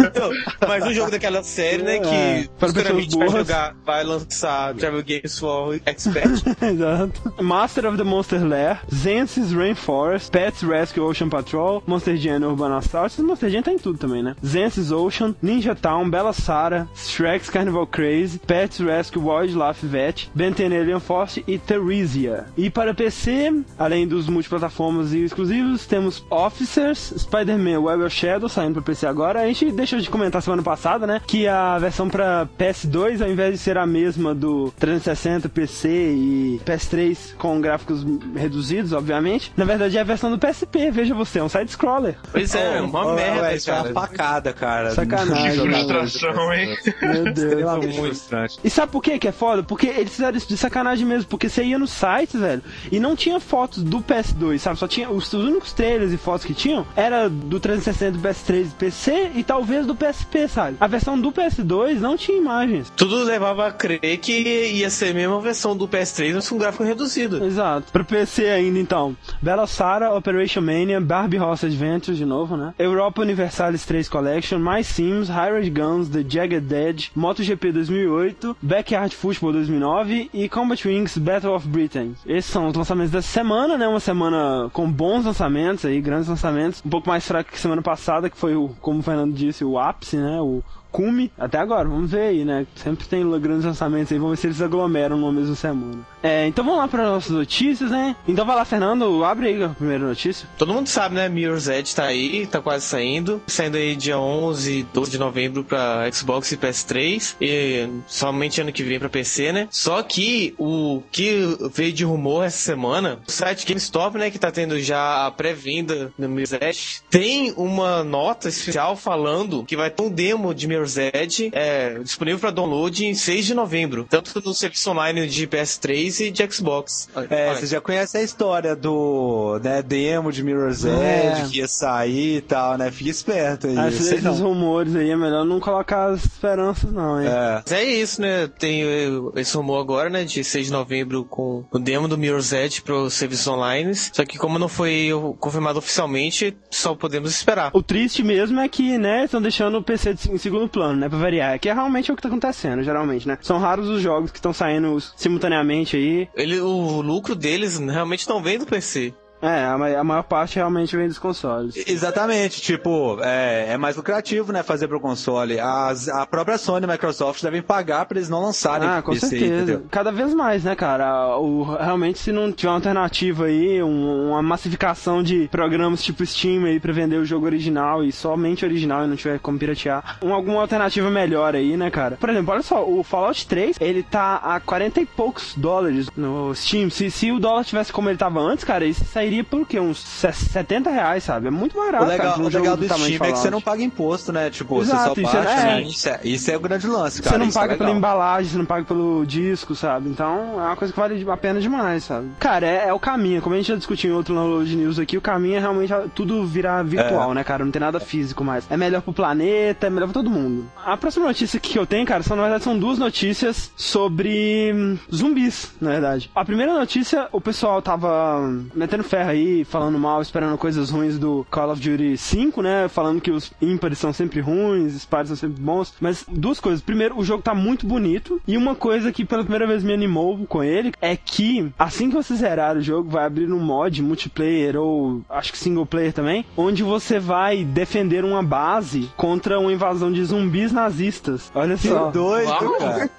Então, 0.00 0.30
mais 0.66 0.84
um 0.86 0.92
jogo 0.92 1.10
daquela 1.10 1.42
série, 1.42 1.82
né? 1.82 1.96
É, 1.96 2.00
Que 2.42 2.48
para 2.58 2.68
futuramente 2.68 3.16
vai 3.16 3.28
jogar, 3.28 3.74
vai 3.84 4.04
lançar 4.04 4.74
Travel 4.74 5.02
Games 5.04 5.38
for 5.38 5.78
Expert. 5.84 6.42
Exato. 6.62 7.34
Master 7.42 7.86
of 7.86 7.96
the 7.96 8.04
Monster 8.04 8.44
Lair, 8.46 8.80
Zensis 8.92 9.52
Rainforest, 9.52 10.30
Pets 10.30 10.62
Rescue 10.62 11.02
Ocean 11.02 11.28
Patrol, 11.28 11.82
Monster 11.86 12.16
Jam 12.16 12.42
Urban 12.42 12.76
Assault. 12.76 13.20
Monster 13.20 13.50
Jam 13.50 13.62
tá 13.62 13.72
em 13.72 13.78
tudo 13.78 13.98
também, 13.98 14.22
né? 14.22 14.34
Zensis 14.44 14.90
Ocean, 14.90 15.34
Ninja 15.42 15.74
Town, 15.74 16.08
Bella 16.08 16.32
Sara, 16.32 16.88
Shrek's 16.94 17.50
Carnival 17.50 17.86
Craze, 17.86 18.38
Pets 18.38 18.78
Rescue 18.78 19.22
Wildlife 19.22 19.86
Vet, 19.86 20.30
Ben 20.34 20.52
10 20.52 20.72
Alien 20.72 21.00
Force 21.00 21.42
e 21.46 21.58
Theresia. 21.58 22.46
E 22.56 22.70
para 22.70 22.94
PC, 22.94 23.52
além 23.78 24.06
dos 24.06 24.28
multiplataformas 24.28 25.12
e 25.12 25.24
exclusivos, 25.24 25.86
temos 25.86 26.24
Officers, 26.30 27.26
Spider-Man 27.38 27.80
Web 27.80 28.02
of 28.02 28.14
Shadow 28.14 28.48
saindo 28.48 28.74
para 28.74 28.82
PC 28.82 29.06
agora. 29.06 29.40
A 29.42 29.46
gente 29.46 29.70
deixou 29.70 29.98
de 29.98 30.10
comentar 30.10 30.42
semana 30.42 30.62
passada, 30.62 31.06
né? 31.06 31.20
Que 31.26 31.46
a 31.46 31.78
versão 31.78 32.08
para 32.08 32.48
PS2, 32.58 33.22
ao 33.22 33.30
invés 33.30 33.52
de 33.52 33.58
ser 33.58 33.78
a 33.78 33.86
mesma 33.86 34.34
do 34.34 34.72
360, 34.78 35.48
PC 35.48 35.88
e 35.88 36.60
PS3 36.64 37.34
com 37.36 37.60
gráficos 37.60 38.04
reduzidos, 38.34 38.92
obviamente, 38.92 39.52
na 39.56 39.64
verdade 39.64 39.96
é 39.96 40.00
a 40.00 40.04
versão 40.04 40.30
do 40.30 40.38
PSP. 40.38 40.90
Veja 40.90 41.14
você, 41.14 41.38
é 41.38 41.44
um 41.44 41.48
side-scroller. 41.48 42.16
Pois 42.32 42.54
é, 42.54 42.80
uma 42.80 43.06
Ó, 43.06 43.14
merda, 43.14 43.42
ué, 43.42 43.56
isso 43.56 43.70
é 43.70 43.74
cara. 43.74 43.90
uma 43.90 44.00
facada, 44.00 44.52
cara. 44.52 44.90
Sacanagem. 44.90 45.68
Que 45.68 45.84
frustração, 45.84 46.52
hein? 46.52 46.76
Meu 47.02 47.24
Deus. 47.24 47.38
Extremamente 47.38 47.96
frustrante. 47.96 48.58
E 48.64 48.70
sabe 48.70 48.92
por 48.92 49.02
que 49.02 49.18
que 49.18 49.28
é 49.28 49.32
foda? 49.32 49.62
Porque 49.62 49.86
eles 49.86 50.10
fizeram 50.10 50.36
isso 50.36 50.48
de 50.48 50.56
sacanagem 50.56 51.06
mesmo. 51.06 51.28
Porque 51.28 51.48
você 51.48 51.62
ia 51.62 51.78
no 51.78 51.86
site, 51.86 52.36
velho, 52.36 52.62
e 52.90 52.98
não 52.98 53.14
tinha 53.14 53.38
fotos 53.38 53.82
do 53.82 54.00
PS2, 54.00 54.58
sabe? 54.58 54.78
Só 54.78 54.88
tinha 54.88 55.10
os, 55.10 55.32
os 55.32 55.44
únicos 55.44 55.72
trailers 55.72 56.12
e 56.12 56.16
fotos 56.16 56.44
que 56.44 56.54
tinham 56.54 56.86
era 56.96 57.27
do 57.28 57.60
360, 57.60 58.18
do 58.18 58.28
PS3 58.28 58.66
e 58.66 58.74
PC 58.74 59.30
e 59.34 59.44
talvez 59.44 59.86
do 59.86 59.94
PSP, 59.94 60.48
sabe? 60.48 60.76
A 60.80 60.86
versão 60.86 61.20
do 61.20 61.32
PS2 61.32 61.98
não 61.98 62.16
tinha 62.16 62.38
imagens. 62.38 62.92
Tudo 62.96 63.22
levava 63.24 63.66
a 63.66 63.72
crer 63.72 64.18
que 64.18 64.32
ia 64.32 64.90
ser 64.90 65.10
a 65.10 65.14
mesma 65.14 65.40
versão 65.40 65.76
do 65.76 65.88
PS3, 65.88 66.34
mas 66.34 66.48
com 66.48 66.58
gráfico 66.58 66.84
reduzido. 66.84 67.44
Exato. 67.44 67.92
Pro 67.92 68.04
PC 68.04 68.46
ainda, 68.46 68.78
então. 68.78 69.16
Bella 69.40 69.66
Sara, 69.66 70.14
Operation 70.14 70.60
Mania, 70.60 71.00
Barbie 71.00 71.38
Horse 71.38 71.66
Adventures 71.66 72.18
de 72.18 72.24
novo, 72.24 72.56
né? 72.56 72.74
Europa 72.78 73.22
Universalis 73.22 73.84
3 73.84 74.08
Collection, 74.08 74.58
mais 74.58 74.86
Sims, 74.86 75.28
Hired 75.28 75.70
Guns, 75.70 76.08
The 76.08 76.24
Jagged 76.28 76.74
Edge, 76.74 77.10
MotoGP 77.14 77.72
2008, 77.72 78.56
Backyard 78.60 79.14
Football 79.14 79.52
2009 79.52 80.30
e 80.32 80.48
Combat 80.48 80.86
Wings 80.86 81.18
Battle 81.18 81.54
of 81.54 81.66
Britain. 81.68 82.14
Esses 82.26 82.50
são 82.50 82.66
os 82.68 82.74
lançamentos 82.74 83.12
dessa 83.12 83.28
semana, 83.28 83.76
né? 83.76 83.86
Uma 83.86 84.00
semana 84.00 84.68
com 84.72 84.90
bons 84.90 85.24
lançamentos 85.24 85.84
aí, 85.84 86.00
grandes 86.00 86.28
lançamentos. 86.28 86.82
Um 86.84 86.90
pouco 86.90 87.08
mais 87.08 87.17
fraco 87.26 87.50
que 87.50 87.58
semana 87.58 87.82
passada, 87.82 88.28
que 88.30 88.36
foi 88.36 88.54
o, 88.54 88.68
como 88.80 89.00
o 89.00 89.02
Fernando 89.02 89.34
disse, 89.34 89.64
o 89.64 89.78
ápice, 89.78 90.16
né? 90.16 90.40
O 90.40 90.62
cume 90.90 91.30
até 91.38 91.58
agora, 91.58 91.88
vamos 91.88 92.10
ver 92.10 92.22
aí, 92.22 92.44
né? 92.44 92.66
Sempre 92.74 93.06
tem 93.06 93.28
grandes 93.40 93.64
lançamentos 93.64 94.12
aí, 94.12 94.18
vamos 94.18 94.32
ver 94.32 94.40
se 94.40 94.46
eles 94.46 94.62
aglomeram 94.62 95.16
numa 95.16 95.32
mesma 95.32 95.54
semana. 95.54 96.06
É, 96.22 96.46
então 96.46 96.64
vamos 96.64 96.80
lá 96.80 96.88
para 96.88 97.04
nossas 97.04 97.30
notícias, 97.30 97.90
né? 97.90 98.16
Então 98.26 98.44
vai 98.44 98.56
lá, 98.56 98.64
Fernando, 98.64 99.24
abre 99.24 99.48
aí 99.48 99.62
a 99.62 99.68
primeira 99.68 100.04
notícia. 100.04 100.48
Todo 100.58 100.72
mundo 100.72 100.88
sabe, 100.88 101.14
né? 101.14 101.28
Mirror's 101.28 101.68
Edge 101.68 101.94
tá 101.94 102.04
aí, 102.04 102.46
tá 102.46 102.60
quase 102.60 102.84
saindo. 102.84 103.40
Saindo 103.46 103.76
aí 103.76 103.94
dia 103.94 104.18
11 104.18 104.78
e 104.78 104.82
12 104.82 105.10
de 105.10 105.18
novembro 105.18 105.64
pra 105.64 106.10
Xbox 106.12 106.50
e 106.52 106.56
PS3. 106.56 107.36
E 107.40 107.88
somente 108.06 108.60
ano 108.60 108.72
que 108.72 108.82
vem 108.82 108.98
pra 108.98 109.08
PC, 109.08 109.52
né? 109.52 109.68
Só 109.70 110.02
que 110.02 110.54
o 110.58 111.02
que 111.12 111.56
veio 111.72 111.92
de 111.92 112.04
rumor 112.04 112.44
essa 112.44 112.58
semana, 112.58 113.20
o 113.26 113.30
site 113.30 113.66
GameStop, 113.66 114.18
né? 114.18 114.30
Que 114.30 114.38
tá 114.38 114.50
tendo 114.50 114.78
já 114.80 115.26
a 115.26 115.30
pré-venda 115.30 116.12
do 116.18 116.28
Mirror's 116.28 116.52
Edge, 116.52 117.02
tem 117.08 117.52
uma 117.56 118.02
nota 118.02 118.48
especial 118.48 118.96
falando 118.96 119.64
que 119.64 119.76
vai 119.76 119.90
ter 119.90 120.02
um 120.02 120.10
demo 120.10 120.54
de 120.54 120.66
Mirror's 120.66 120.87
Mirror's 120.88 120.96
Edge 121.14 121.50
é 121.52 121.98
disponível 121.98 122.38
para 122.40 122.50
download 122.50 123.04
em 123.04 123.14
6 123.14 123.46
de 123.46 123.54
novembro, 123.54 124.06
tanto 124.08 124.40
no 124.44 124.54
serviço 124.54 124.90
online 124.90 125.26
de 125.26 125.46
PS3 125.46 126.26
e 126.26 126.30
de 126.30 126.52
Xbox. 126.52 127.08
É, 127.30 127.54
você 127.54 127.66
já 127.66 127.80
conhece 127.80 128.16
a 128.16 128.22
história 128.22 128.74
do 128.74 129.58
né, 129.62 129.82
demo 129.82 130.32
de 130.32 130.42
Mirror's 130.42 130.84
É. 130.84 131.32
Edge 131.40 131.50
que 131.50 131.58
ia 131.58 131.68
sair 131.68 132.36
e 132.36 132.40
tal, 132.40 132.78
né? 132.78 132.90
Fica 132.90 133.10
esperto 133.10 133.66
aí. 133.66 133.76
Ah, 133.78 133.88
esses, 133.88 134.22
não. 134.22 134.34
rumores 134.34 134.94
aí 134.96 135.10
é 135.10 135.16
melhor 135.16 135.44
não 135.44 135.60
colocar 135.60 136.06
as 136.06 136.24
esperanças, 136.24 136.90
não, 136.92 137.20
hein? 137.20 137.28
É. 137.28 137.62
Mas 137.64 137.72
é 137.72 137.84
isso, 137.84 138.20
né? 138.20 138.48
Tem 138.58 138.82
eh, 138.82 139.08
esse 139.36 139.56
rumor 139.56 139.80
agora, 139.80 140.08
né? 140.08 140.24
De 140.24 140.42
6 140.42 140.66
de 140.66 140.72
novembro 140.72 141.24
com 141.24 141.64
o 141.70 141.78
demo 141.78 142.08
do 142.08 142.16
Mirror's 142.16 142.52
Edge 142.52 142.80
para 142.82 143.08
serviços 143.10 143.46
online. 143.46 143.94
Só 143.94 144.24
que 144.24 144.38
como 144.38 144.58
não 144.58 144.68
foi 144.68 145.10
confirmado 145.38 145.78
oficialmente, 145.78 146.56
só 146.70 146.94
podemos 146.94 147.30
esperar. 147.30 147.70
O 147.74 147.82
triste 147.82 148.22
mesmo 148.22 148.60
é 148.60 148.68
que, 148.68 148.96
né, 148.98 149.24
estão 149.24 149.40
deixando 149.42 149.78
o 149.78 149.82
PC 149.82 150.14
de- 150.14 150.30
em 150.30 150.38
segundo 150.38 150.67
plano, 150.68 150.98
né, 150.98 151.08
pra 151.08 151.18
variar. 151.18 151.58
Que 151.58 151.68
é 151.68 151.74
realmente 151.74 152.10
o 152.10 152.16
que 152.16 152.22
tá 152.22 152.28
acontecendo, 152.28 152.82
geralmente, 152.82 153.26
né. 153.26 153.38
São 153.40 153.58
raros 153.58 153.88
os 153.88 154.00
jogos 154.02 154.30
que 154.30 154.38
estão 154.38 154.52
saindo 154.52 154.98
simultaneamente 155.16 155.96
aí. 155.96 156.28
Ele, 156.34 156.60
o 156.60 157.00
lucro 157.00 157.34
deles 157.34 157.78
realmente 157.78 158.28
não 158.28 158.42
vem 158.42 158.58
do 158.58 158.66
PC. 158.66 159.14
É, 159.40 159.64
a, 159.64 159.78
ma- 159.78 159.88
a 159.88 160.04
maior 160.04 160.22
parte 160.22 160.56
realmente 160.56 160.96
vem 160.96 161.06
dos 161.08 161.18
consoles. 161.18 161.74
Exatamente, 161.86 162.60
tipo, 162.60 163.18
é, 163.22 163.72
é 163.72 163.76
mais 163.76 163.96
lucrativo, 163.96 164.52
né, 164.52 164.62
fazer 164.62 164.88
pro 164.88 165.00
console. 165.00 165.58
As, 165.60 166.08
a 166.08 166.26
própria 166.26 166.58
Sony 166.58 166.86
e 166.86 166.88
Microsoft 166.88 167.42
devem 167.42 167.62
pagar 167.62 168.06
pra 168.06 168.18
eles 168.18 168.28
não 168.28 168.42
lançarem 168.42 168.88
Ah, 168.88 169.02
com 169.02 169.12
PC, 169.12 169.28
certeza. 169.28 169.54
entendeu? 169.54 169.82
Cada 169.90 170.10
vez 170.10 170.34
mais, 170.34 170.64
né, 170.64 170.74
cara? 170.74 171.36
O, 171.38 171.62
realmente, 171.62 172.18
se 172.18 172.32
não 172.32 172.50
tiver 172.52 172.68
uma 172.70 172.76
alternativa 172.76 173.44
aí, 173.46 173.82
um- 173.82 174.30
uma 174.30 174.42
massificação 174.42 175.22
de 175.22 175.48
programas 175.48 176.02
tipo 176.02 176.24
Steam 176.26 176.64
aí 176.64 176.80
pra 176.80 176.92
vender 176.92 177.16
o 177.18 177.24
jogo 177.24 177.46
original 177.46 178.02
e 178.02 178.10
somente 178.12 178.64
original 178.64 179.04
e 179.04 179.08
não 179.08 179.16
tiver 179.16 179.38
como 179.38 179.58
piratear, 179.58 180.18
um, 180.22 180.32
alguma 180.32 180.60
alternativa 180.60 181.10
melhor 181.10 181.54
aí, 181.54 181.76
né, 181.76 181.90
cara? 181.90 182.16
Por 182.18 182.28
exemplo, 182.30 182.52
olha 182.52 182.62
só, 182.62 182.84
o 182.84 183.02
Fallout 183.02 183.46
3, 183.46 183.76
ele 183.80 184.02
tá 184.02 184.36
a 184.36 184.58
40 184.60 185.00
e 185.00 185.06
poucos 185.06 185.54
dólares 185.56 186.08
no 186.16 186.54
Steam. 186.54 186.90
Se, 186.90 187.10
se 187.10 187.30
o 187.30 187.38
dólar 187.38 187.64
tivesse 187.64 187.92
como 187.92 188.08
ele 188.08 188.18
tava 188.18 188.40
antes, 188.40 188.64
cara, 188.64 188.84
isso 188.84 189.04
sairia 189.04 189.27
por 189.42 189.66
quê? 189.66 189.78
Uns 189.80 189.98
70 189.98 190.90
reais, 190.90 191.24
sabe? 191.24 191.48
É 191.48 191.50
muito 191.50 191.76
barato, 191.76 192.04
O 192.04 192.08
legal, 192.08 192.26
cara, 192.32 192.42
um 192.42 192.46
o 192.46 192.48
legal 192.48 192.76
do 192.76 192.86
do 192.86 192.94
Steam 192.94 193.24
é 193.24 193.32
que 193.32 193.38
você 193.38 193.50
não 193.50 193.60
paga 193.60 193.82
imposto, 193.82 194.32
né? 194.32 194.50
Tipo, 194.50 194.80
Exato, 194.80 195.14
você 195.14 195.22
só 195.22 195.38
é- 195.38 195.44
baixa, 195.44 195.60
é. 195.60 195.64
né? 195.64 195.82
Isso 195.82 196.08
é, 196.08 196.20
isso 196.24 196.50
é 196.50 196.56
o 196.56 196.60
grande 196.60 196.86
lance, 196.86 197.22
cara. 197.22 197.36
Você 197.36 197.38
não 197.38 197.48
é 197.48 197.52
paga 197.52 197.74
pela 197.74 197.86
legal. 197.86 197.96
embalagem, 197.98 198.50
você 198.52 198.58
não 198.58 198.64
paga 198.64 198.84
pelo 198.84 199.24
disco, 199.26 199.74
sabe? 199.74 200.08
Então 200.08 200.60
é 200.60 200.64
uma 200.66 200.76
coisa 200.76 200.92
que 200.92 200.98
vale 200.98 201.30
a 201.30 201.36
pena 201.36 201.60
demais, 201.60 202.04
sabe? 202.04 202.28
Cara, 202.38 202.66
é, 202.66 202.88
é 202.88 202.92
o 202.92 202.98
caminho. 202.98 203.40
Como 203.42 203.54
a 203.54 203.58
gente 203.58 203.68
já 203.68 203.76
discutiu 203.76 204.10
em 204.10 204.14
outro 204.14 204.34
download 204.34 204.74
news 204.76 204.98
aqui, 204.98 205.16
o 205.16 205.20
caminho 205.20 205.56
é 205.56 205.60
realmente 205.60 205.92
tudo 206.14 206.46
virar 206.46 206.82
virtual, 206.82 207.34
né, 207.34 207.44
cara? 207.44 207.64
Não 207.64 207.72
tem 207.72 207.80
nada 207.80 208.00
físico 208.00 208.42
mais. 208.44 208.64
É 208.70 208.76
melhor 208.76 209.02
pro 209.02 209.12
planeta, 209.12 209.86
é 209.86 209.90
melhor 209.90 210.06
pra 210.06 210.14
todo 210.14 210.30
mundo. 210.30 210.66
A 210.84 210.96
próxima 210.96 211.26
notícia 211.26 211.58
que 211.60 211.78
eu 211.78 211.86
tenho, 211.86 212.06
cara, 212.06 212.22
são, 212.22 212.36
na 212.36 212.42
verdade, 212.42 212.64
são 212.64 212.78
duas 212.78 212.98
notícias 212.98 213.70
sobre 213.76 214.98
zumbis, 215.14 215.72
na 215.80 215.90
verdade. 215.90 216.30
A 216.34 216.44
primeira 216.44 216.72
notícia, 216.72 217.28
o 217.32 217.40
pessoal 217.40 217.80
tava 217.82 218.40
metendo 218.74 219.02
aí, 219.22 219.64
falando 219.64 219.98
mal, 219.98 220.20
esperando 220.22 220.56
coisas 220.58 220.90
ruins 220.90 221.18
do 221.18 221.46
Call 221.50 221.70
of 221.72 221.80
Duty 221.80 222.16
5, 222.16 222.62
né? 222.62 222.88
Falando 222.88 223.20
que 223.20 223.30
os 223.30 223.52
ímpares 223.60 223.98
são 223.98 224.12
sempre 224.12 224.40
ruins, 224.40 224.94
os 224.94 225.04
pares 225.04 225.28
são 225.28 225.36
sempre 225.36 225.60
bons. 225.62 225.94
Mas 226.00 226.24
duas 226.28 226.60
coisas. 226.60 226.80
Primeiro, 226.80 227.18
o 227.18 227.24
jogo 227.24 227.42
tá 227.42 227.54
muito 227.54 227.86
bonito. 227.86 228.40
E 228.46 228.56
uma 228.56 228.74
coisa 228.74 229.12
que 229.12 229.24
pela 229.24 229.42
primeira 229.42 229.66
vez 229.66 229.82
me 229.82 229.92
animou 229.92 230.38
com 230.46 230.62
ele 230.62 230.92
é 231.00 231.16
que 231.16 231.70
assim 231.78 232.08
que 232.08 232.16
você 232.16 232.34
zerar 232.34 232.76
o 232.76 232.80
jogo, 232.82 233.10
vai 233.10 233.24
abrir 233.24 233.50
um 233.52 233.58
mod 233.60 234.02
multiplayer 234.02 234.76
ou 234.76 235.20
acho 235.28 235.52
que 235.52 235.58
single 235.58 235.86
player 235.86 236.12
também, 236.12 236.44
onde 236.56 236.82
você 236.82 237.18
vai 237.18 237.64
defender 237.64 238.24
uma 238.24 238.42
base 238.42 239.10
contra 239.16 239.58
uma 239.58 239.72
invasão 239.72 240.10
de 240.12 240.24
zumbis 240.24 240.72
nazistas. 240.72 241.50
Olha 241.54 241.76
Que 241.76 241.88
só. 241.88 242.10
doido, 242.10 242.48
Uau. 242.48 242.78
cara. 242.78 243.10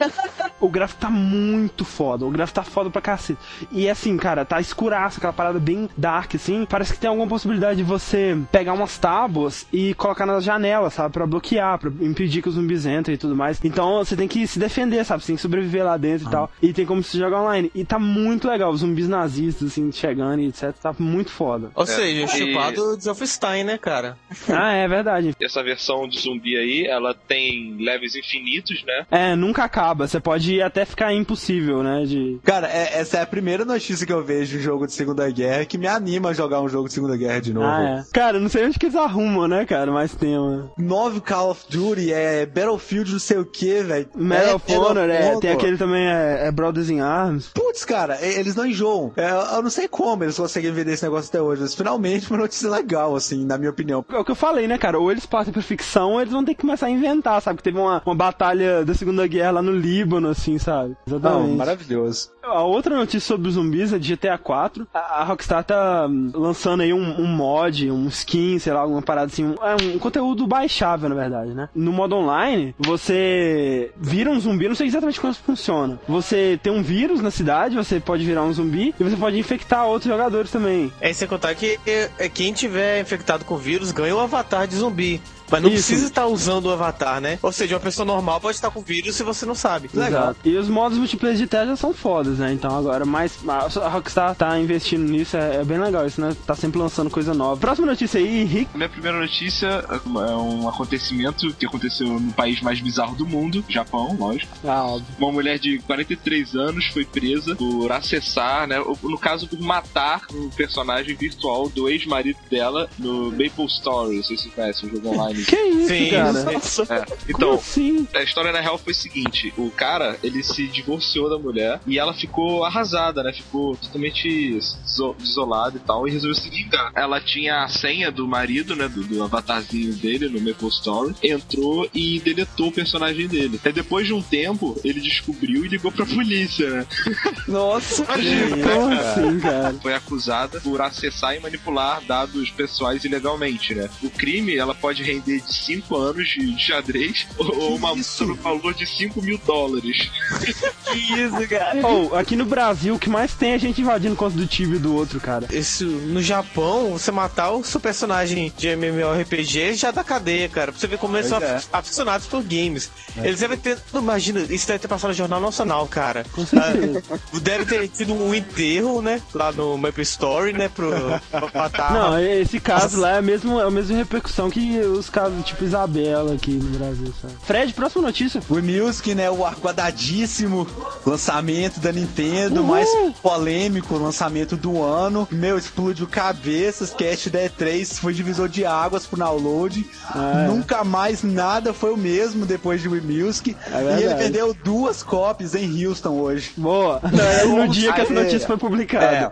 O 0.60 0.68
gráfico 0.70 1.00
tá 1.02 1.10
muito 1.10 1.86
foda. 1.86 2.26
O 2.26 2.30
gráfico 2.32 2.56
tá 2.56 2.64
foda 2.64 2.90
pra 2.90 3.02
cacete. 3.02 3.40
E 3.72 3.90
assim, 3.90 4.18
cara, 4.18 4.44
tá 4.44 4.60
escuraço, 4.60 5.18
aquela 5.18 5.32
parada 5.34 5.60
bem 5.60 5.89
dark, 5.98 6.36
assim. 6.36 6.66
Parece 6.66 6.94
que 6.94 7.00
tem 7.00 7.10
alguma 7.10 7.28
possibilidade 7.28 7.78
de 7.78 7.84
você 7.84 8.38
pegar 8.52 8.74
umas 8.74 8.98
tábuas 8.98 9.66
e 9.72 9.94
colocar 9.96 10.26
nas 10.26 10.44
janelas, 10.44 10.94
sabe? 10.94 11.14
Pra 11.14 11.26
bloquear, 11.28 11.78
pra 11.80 11.90
impedir 12.02 12.42
que 12.42 12.50
os 12.50 12.56
zumbis 12.56 12.86
entrem 12.86 13.16
e 13.16 13.18
tudo 13.18 13.36
mais. 13.36 13.60
Então 13.64 13.98
você 14.04 14.16
tem 14.16 14.28
que 14.28 14.46
se 14.48 14.60
defender, 14.60 15.04
sabe? 15.06 15.22
Você 15.24 15.28
tem 15.28 15.36
que 15.36 15.42
sobreviver 15.42 15.84
lá 15.86 15.98
dentro 15.98 16.28
e 16.28 16.32
tal. 16.32 16.52
E 16.62 16.74
tem 16.74 16.86
como 16.86 17.04
se 17.04 17.18
jogar 17.18 17.42
online. 17.42 17.72
E 17.76 17.84
tá 17.84 18.00
muito 18.00 18.48
legal. 18.48 18.72
Os 18.72 18.82
zumbis 18.82 19.08
nazistas, 19.08 19.70
assim, 19.72 19.92
chegando 19.92 20.42
e 20.42 20.48
etc. 20.48 20.74
Tá 20.82 20.94
muito 20.98 21.32
foda. 21.32 21.72
Ou 21.76 21.86
seja, 21.86 22.24
e- 22.24 22.28
chupado 22.28 22.98
de 22.98 23.06
Wolfenstein, 23.06 23.64
né, 23.64 23.78
cara? 23.78 24.18
Ah, 24.52 24.74
é 24.74 24.88
verdade. 24.88 25.34
Essa 25.42 25.64
versão 25.64 26.08
de 26.08 26.20
zumbi 26.20 26.58
aí, 26.58 26.86
ela 26.88 27.14
tem 27.14 27.78
levels 27.80 28.16
infinitos, 28.16 28.84
né? 28.86 29.06
É, 29.12 29.36
nunca 29.36 29.64
acaba. 29.64 30.08
Você 30.08 30.20
pode 30.20 30.62
até 30.62 30.86
ficar 30.86 31.14
impossível, 31.14 31.82
né? 31.84 32.04
De. 32.06 32.40
Cara, 32.44 32.68
é- 32.68 33.00
essa 33.00 33.18
é 33.18 33.22
a 33.22 33.26
primeira 33.26 33.64
notícia 33.64 34.06
que 34.06 34.12
eu 34.14 34.24
vejo 34.24 34.58
de 34.58 34.64
jogo 34.64 34.86
de 34.86 34.94
Segunda 34.94 35.30
Guerra 35.30 35.66
que 35.66 35.78
me 35.80 35.88
anima 35.88 36.30
a 36.30 36.34
jogar 36.34 36.62
um 36.62 36.70
jogo 36.70 36.88
de 36.88 36.94
Segunda 36.94 37.18
Guerra 37.18 37.40
de 37.40 37.54
novo. 37.54 37.66
Ah, 37.66 37.82
é. 37.82 38.04
Cara, 38.14 38.38
eu 38.38 38.42
não 38.42 38.50
sei 38.50 38.66
onde 38.66 38.78
que 38.78 38.86
eles 38.86 38.96
arrumam, 38.96 39.48
né, 39.48 39.66
cara? 39.66 39.92
Mais 39.92 40.14
tema. 40.14 40.72
Nove 40.78 41.22
Call 41.22 41.52
of 41.52 41.66
Duty, 41.70 42.12
é 42.14 42.46
Battlefield 42.46 43.12
não 43.14 43.20
sei 43.20 43.38
o 43.38 43.46
que, 43.46 43.82
velho. 43.82 44.10
Medal 44.16 44.56
of 44.56 44.70
Medal 44.70 44.92
Honor, 44.92 45.04
of 45.06 45.12
é, 45.12 45.40
tem 45.40 45.52
aquele 45.52 45.78
também, 45.78 46.06
é, 46.08 46.48
é 46.48 46.52
Brothers 46.52 46.90
in 46.90 47.00
Arms. 47.00 47.50
Putz, 47.54 47.86
cara, 47.86 48.20
eles 48.22 48.56
não 48.56 48.66
enjoam. 48.66 49.12
É, 49.16 49.30
eu 49.56 49.62
não 49.62 49.70
sei 49.70 49.88
como 49.88 50.24
eles 50.24 50.38
conseguem 50.38 50.72
vender 50.72 50.94
esse 50.94 51.04
negócio 51.04 51.30
até 51.30 51.42
hoje, 51.42 51.62
mas 51.62 51.74
finalmente 51.74 52.30
uma 52.30 52.40
notícia 52.40 52.70
legal, 52.70 53.16
assim, 53.16 53.46
na 53.46 53.58
minha 53.58 53.72
opinião. 53.72 54.04
É 54.10 54.18
o 54.18 54.26
que 54.26 54.32
eu 54.32 54.36
falei, 54.36 54.68
né, 54.68 54.78
cara? 54.78 55.00
Ou 55.00 55.12
eles 55.12 55.26
partem 55.26 55.54
pra 55.54 55.62
ficção, 55.62 56.14
ou 56.14 56.22
eles 56.22 56.34
vão 56.34 56.44
ter 56.44 56.54
que 56.54 56.62
começar 56.62 56.88
a 56.88 56.90
inventar, 56.92 57.42
sabe? 57.42 57.58
Que 57.58 57.64
teve 57.64 57.80
uma, 57.80 58.02
uma 58.06 58.16
batalha 58.16 58.84
da 58.84 58.94
Segunda 58.94 59.26
Guerra 59.28 59.52
lá 59.52 59.62
no 59.62 59.72
Líbano, 59.72 60.30
assim, 60.30 60.58
sabe? 60.58 60.96
Não, 61.08 61.18
Exatamente. 61.18 61.58
maravilhoso. 61.58 62.32
A 62.44 62.64
outra 62.64 62.96
notícia 62.96 63.22
sobre 63.28 63.48
os 63.48 63.54
zumbis 63.54 63.94
é 63.94 64.00
de 64.00 64.16
GTA 64.16 64.38
4. 64.38 64.88
A, 64.94 65.22
a 65.22 65.24
Rockstar 65.24 65.64
tá 65.70 66.08
lançando 66.34 66.82
aí 66.82 66.94
um, 66.94 67.22
um 67.22 67.28
mod, 67.28 67.92
um 67.92 68.08
skin, 68.08 68.58
sei 68.60 68.74
lá, 68.74 68.82
alguma 68.82 69.02
parada 69.02 69.28
assim. 69.28 69.46
Um, 69.46 69.56
é 69.62 69.76
um 69.76 70.00
conteúdo 70.00 70.48
baixável, 70.48 71.10
na 71.10 71.16
verdade, 71.16 71.54
né? 71.54 71.70
No 71.76 71.92
modo 71.92 72.16
online, 72.16 72.74
você 72.78 73.92
vira 73.98 74.30
um 74.30 74.40
zumbi, 74.40 74.68
não 74.68 74.76
sei 74.76 74.88
exatamente 74.88 75.20
como 75.20 75.32
isso 75.32 75.42
funciona. 75.44 76.00
Você 76.08 76.60
tem 76.62 76.74
um 76.74 76.82
vírus 76.82 77.22
na 77.22 77.32
cidade, 77.32 77.76
você 77.76 78.00
pode 78.00 78.26
virar 78.26 78.44
um 78.44 78.54
zumbi 78.54 78.94
e 79.00 79.04
você 79.04 79.16
pode 79.16 79.38
infectar 79.38 79.86
outros 79.86 80.12
jogadores 80.12 80.52
também. 80.52 80.92
É 81.00 81.14
sem 81.14 81.28
contar 81.28 81.54
que 81.56 81.80
é, 81.86 82.30
quem 82.30 82.52
tiver 82.54 83.02
infectado 83.02 83.46
com 83.46 83.56
o 83.56 83.58
vírus 83.58 83.92
ganha 83.92 84.16
o 84.16 84.20
avatar 84.20 84.68
de 84.68 84.76
zumbi. 84.76 85.22
Mas 85.50 85.62
não 85.62 85.70
Isso. 85.70 85.88
precisa 85.88 86.08
estar 86.08 86.28
usando 86.28 86.66
o 86.68 86.72
avatar, 86.72 87.20
né? 87.20 87.40
Ou 87.42 87.52
seja, 87.52 87.76
uma 87.76 87.82
pessoa 87.82 88.06
normal 88.06 88.40
pode 88.40 88.56
estar 88.56 88.70
com 88.70 88.82
vírus 88.82 89.16
se 89.16 89.24
você 89.24 89.46
não 89.46 89.56
sabe. 89.56 89.90
Legal. 89.94 90.24
Exato. 90.24 90.40
E 90.44 90.56
os 90.58 90.68
modos 90.68 90.98
multiplayer 90.98 91.38
de 91.38 91.48
teste 91.48 91.68
já 91.68 91.76
são 91.76 91.94
fodas, 91.94 92.38
né? 92.38 92.54
Então 92.54 92.76
agora 92.76 93.06
mais. 93.06 93.38
A 93.48 93.88
Rockstar 93.90 94.36
tá 94.36 94.60
investindo 94.60 95.04
nisso, 95.04 95.38
é, 95.38 95.58
é 95.58 95.64
bem 95.64 95.80
legal 95.80 96.06
isso, 96.06 96.22
né? 96.22 96.36
Tá 96.46 96.56
sempre 96.56 96.80
lançando 96.80 97.10
coisa 97.10 97.34
nova. 97.34 97.60
Próxima 97.60 97.88
notícia 97.88 98.20
aí, 98.20 98.44
Rick. 98.44 98.76
Minha 98.76 98.90
primeira 98.90 99.20
notícia 99.20 99.68
é 99.68 100.36
um 100.36 100.68
acontecimento 100.68 101.54
que 101.54 101.66
aconteceu 101.66 102.08
no 102.08 102.34
país 102.34 102.62
mais 102.62 102.80
bizarro 102.80 103.16
do 103.16 103.26
mundo, 103.26 103.64
Japão, 103.68 104.16
lógico. 104.20 104.52
Ah, 104.64 104.86
óbvio. 104.86 105.08
Uma 105.18 105.32
mulher 105.32 105.60
de 105.60 105.80
43 105.80 106.56
anos 106.56 106.86
foi 106.88 107.06
presa 107.06 107.56
por 107.56 107.92
acessar, 107.92 108.68
né? 108.68 108.80
ou, 108.80 108.98
No 109.04 109.18
caso, 109.18 109.48
por 109.48 109.60
matar 109.60 110.22
um 110.34 110.50
personagem 110.50 111.16
virtual 111.16 111.70
do 111.70 111.90
ex-marido 111.90 112.40
dela 112.50 112.90
no 112.98 113.32
Maple 113.32 113.66
Story. 113.68 114.18
Não 114.18 114.24
sei 114.24 114.38
se 114.38 114.44
você 114.44 114.50
conhece 114.50 114.86
o 114.86 114.90
jogo 114.90 115.10
online. 115.10 115.39
Que 115.46 115.56
isso, 115.56 115.88
Sim, 115.88 116.10
cara? 116.12 116.60
sim. 116.62 116.82
É. 116.90 117.00
Como 117.06 117.18
Então, 117.30 117.54
assim? 117.56 118.08
a 118.14 118.24
história 118.24 118.52
na 118.52 118.60
real 118.60 118.78
foi 118.78 118.94
o 118.94 118.96
seguinte: 118.96 119.54
o 119.58 119.70
cara 119.72 120.18
ele 120.24 120.44
se 120.44 120.68
divorciou 120.68 121.30
da 121.30 121.38
mulher 121.38 121.80
e 121.88 121.98
ela 122.00 122.14
ficou 122.14 122.64
arrasada, 122.64 123.24
né? 123.24 123.34
Ficou 123.34 123.76
totalmente 123.78 124.28
iso- 124.28 125.16
desolada 125.20 125.78
e 125.78 125.80
tal, 125.80 126.08
e 126.08 126.12
resolveu 126.12 126.36
se 126.36 126.50
vingar. 126.50 126.92
Ela 126.96 127.20
tinha 127.22 127.64
a 127.64 127.68
senha 127.68 128.12
do 128.12 128.28
marido, 128.28 128.76
né? 128.76 128.88
Do, 128.88 129.04
do 129.04 129.24
avatarzinho 129.24 129.94
dele 129.94 130.30
no 130.30 130.40
Maple 130.40 130.68
Story, 130.70 131.16
entrou 131.24 131.90
e 131.94 132.20
deletou 132.20 132.68
o 132.68 132.72
personagem 132.72 133.28
dele. 133.28 133.60
Aí 133.64 133.72
depois 133.72 134.06
de 134.08 134.14
um 134.14 134.22
tempo, 134.22 134.80
ele 134.84 135.00
descobriu 135.00 135.66
e 135.66 135.68
ligou 135.68 135.92
pra 135.92 136.06
polícia, 136.06 136.70
né? 136.70 136.86
Nossa. 137.48 138.06
Como 138.06 138.94
assim, 138.94 139.40
cara? 139.40 139.74
Foi 139.82 139.94
acusada 139.94 140.60
por 140.62 140.82
acessar 140.82 141.36
e 141.36 141.40
manipular 141.40 142.02
dados 142.06 142.50
pessoais 142.52 143.04
ilegalmente, 143.04 143.74
né? 143.76 143.90
O 144.04 144.10
crime 144.10 144.56
ela 144.56 144.74
pode 144.76 145.04
render 145.04 145.29
de 145.38 145.54
5 145.54 145.96
anos 145.96 146.28
de 146.30 146.58
xadrez 146.60 147.28
ou 147.38 147.76
uma 147.76 147.94
multa 147.96 148.26
no 148.26 148.36
valor 148.36 148.74
de 148.74 148.86
5 148.86 149.22
mil 149.22 149.38
dólares. 149.46 150.10
Que 150.90 150.98
isso, 150.98 151.48
cara? 151.48 151.86
Ou, 151.88 152.16
aqui 152.16 152.36
no 152.36 152.46
Brasil, 152.46 152.96
o 152.96 153.00
que 153.00 153.10
mais 153.10 153.34
tem 153.36 153.52
é 153.52 153.60
gente 153.60 153.80
invadindo 153.80 154.16
conta 154.16 154.36
do 154.36 154.48
time 154.48 154.80
do 154.80 154.96
outro, 154.96 155.20
cara. 155.20 155.46
Isso, 155.52 155.86
no 155.86 156.20
Japão, 156.20 156.94
você 156.94 157.12
matar 157.12 157.52
o 157.52 157.64
seu 157.64 157.80
personagem 157.80 158.52
de 158.58 158.70
MMORPG 158.70 159.76
já 159.76 159.92
dá 159.92 160.04
cadeia, 160.04 160.50
cara. 160.50 160.72
Pra 160.72 160.80
você 160.82 160.88
ver 160.88 160.98
como 160.98 161.16
eles 161.16 161.30
são 161.30 161.38
é. 161.40 161.56
af- 161.58 161.68
aficionados 161.72 162.26
por 162.26 162.42
games. 162.42 162.90
Eles 163.18 163.40
devem 163.40 163.58
ter. 163.58 163.78
Imagina, 163.94 164.40
isso 164.50 164.66
deve 164.68 164.80
ter 164.80 164.88
passado 164.88 165.10
no 165.10 165.16
Jornal 165.16 165.40
Nacional, 165.40 165.86
cara. 165.88 166.26
Com 166.32 166.44
certeza. 166.44 167.04
Ah, 167.12 167.18
deve 167.40 167.66
ter 167.66 167.88
tido 167.90 168.14
um 168.14 168.34
enterro, 168.34 169.00
né? 169.02 169.22
Lá 169.34 169.52
no 169.52 169.78
Maple 169.78 170.02
Story, 170.04 170.54
né? 170.54 170.70
Pro, 170.70 170.90
pra 171.30 171.42
matar. 171.54 171.94
Não, 171.94 172.20
esse 172.20 172.60
caso 172.60 173.00
lá 173.00 173.12
é 173.12 173.18
a 173.20 173.22
mesma, 173.22 173.62
é 173.62 173.66
a 173.68 173.72
mesma 173.72 173.96
repercussão 173.96 174.50
que 174.50 174.80
os 174.80 175.08
casos 175.20 175.46
tipo 175.46 175.66
Isabela 175.66 176.34
aqui 176.34 176.52
no 176.52 176.78
Brasil, 176.78 177.14
sabe? 177.22 177.34
Fred, 177.44 177.74
próxima 177.74 178.04
notícia. 178.04 178.42
O 178.50 178.56
Music, 178.62 179.14
né, 179.14 179.30
o 179.30 179.46
arquadadíssimo 179.46 180.66
lançamento 181.06 181.80
da 181.80 181.92
Nintendo, 181.92 182.64
mais 182.64 182.88
polêmico 183.22 183.98
lançamento 183.98 184.56
do 184.56 184.82
ano. 184.82 185.28
Meu, 185.30 185.58
explodiu 185.58 186.08
cabeças, 186.08 186.94
cast 186.94 187.30
da 187.30 187.40
E3 187.40 188.00
foi 188.00 188.14
divisor 188.14 188.48
de 188.48 188.66
águas 188.66 189.06
pro 189.06 189.20
download. 189.20 189.86
É. 190.16 190.48
Nunca 190.48 190.84
mais 190.86 191.22
nada 191.22 191.74
foi 191.74 191.92
o 191.92 191.98
mesmo 191.98 192.46
depois 192.46 192.82
de 192.82 192.88
Wii 192.88 193.02
Music. 193.02 193.56
É 193.72 194.00
e 194.00 194.04
ele 194.04 194.16
vendeu 194.16 194.54
duas 194.64 195.04
cópias 195.04 195.54
em 195.54 195.86
Houston 195.86 196.12
hoje. 196.20 196.52
Boa. 196.56 197.02
no 197.46 197.68
dia 197.68 197.92
que 197.92 198.02
essa 198.02 198.14
É. 198.14 198.16
notícia 198.24 198.48
foi 198.48 198.58
publicada. 198.58 199.32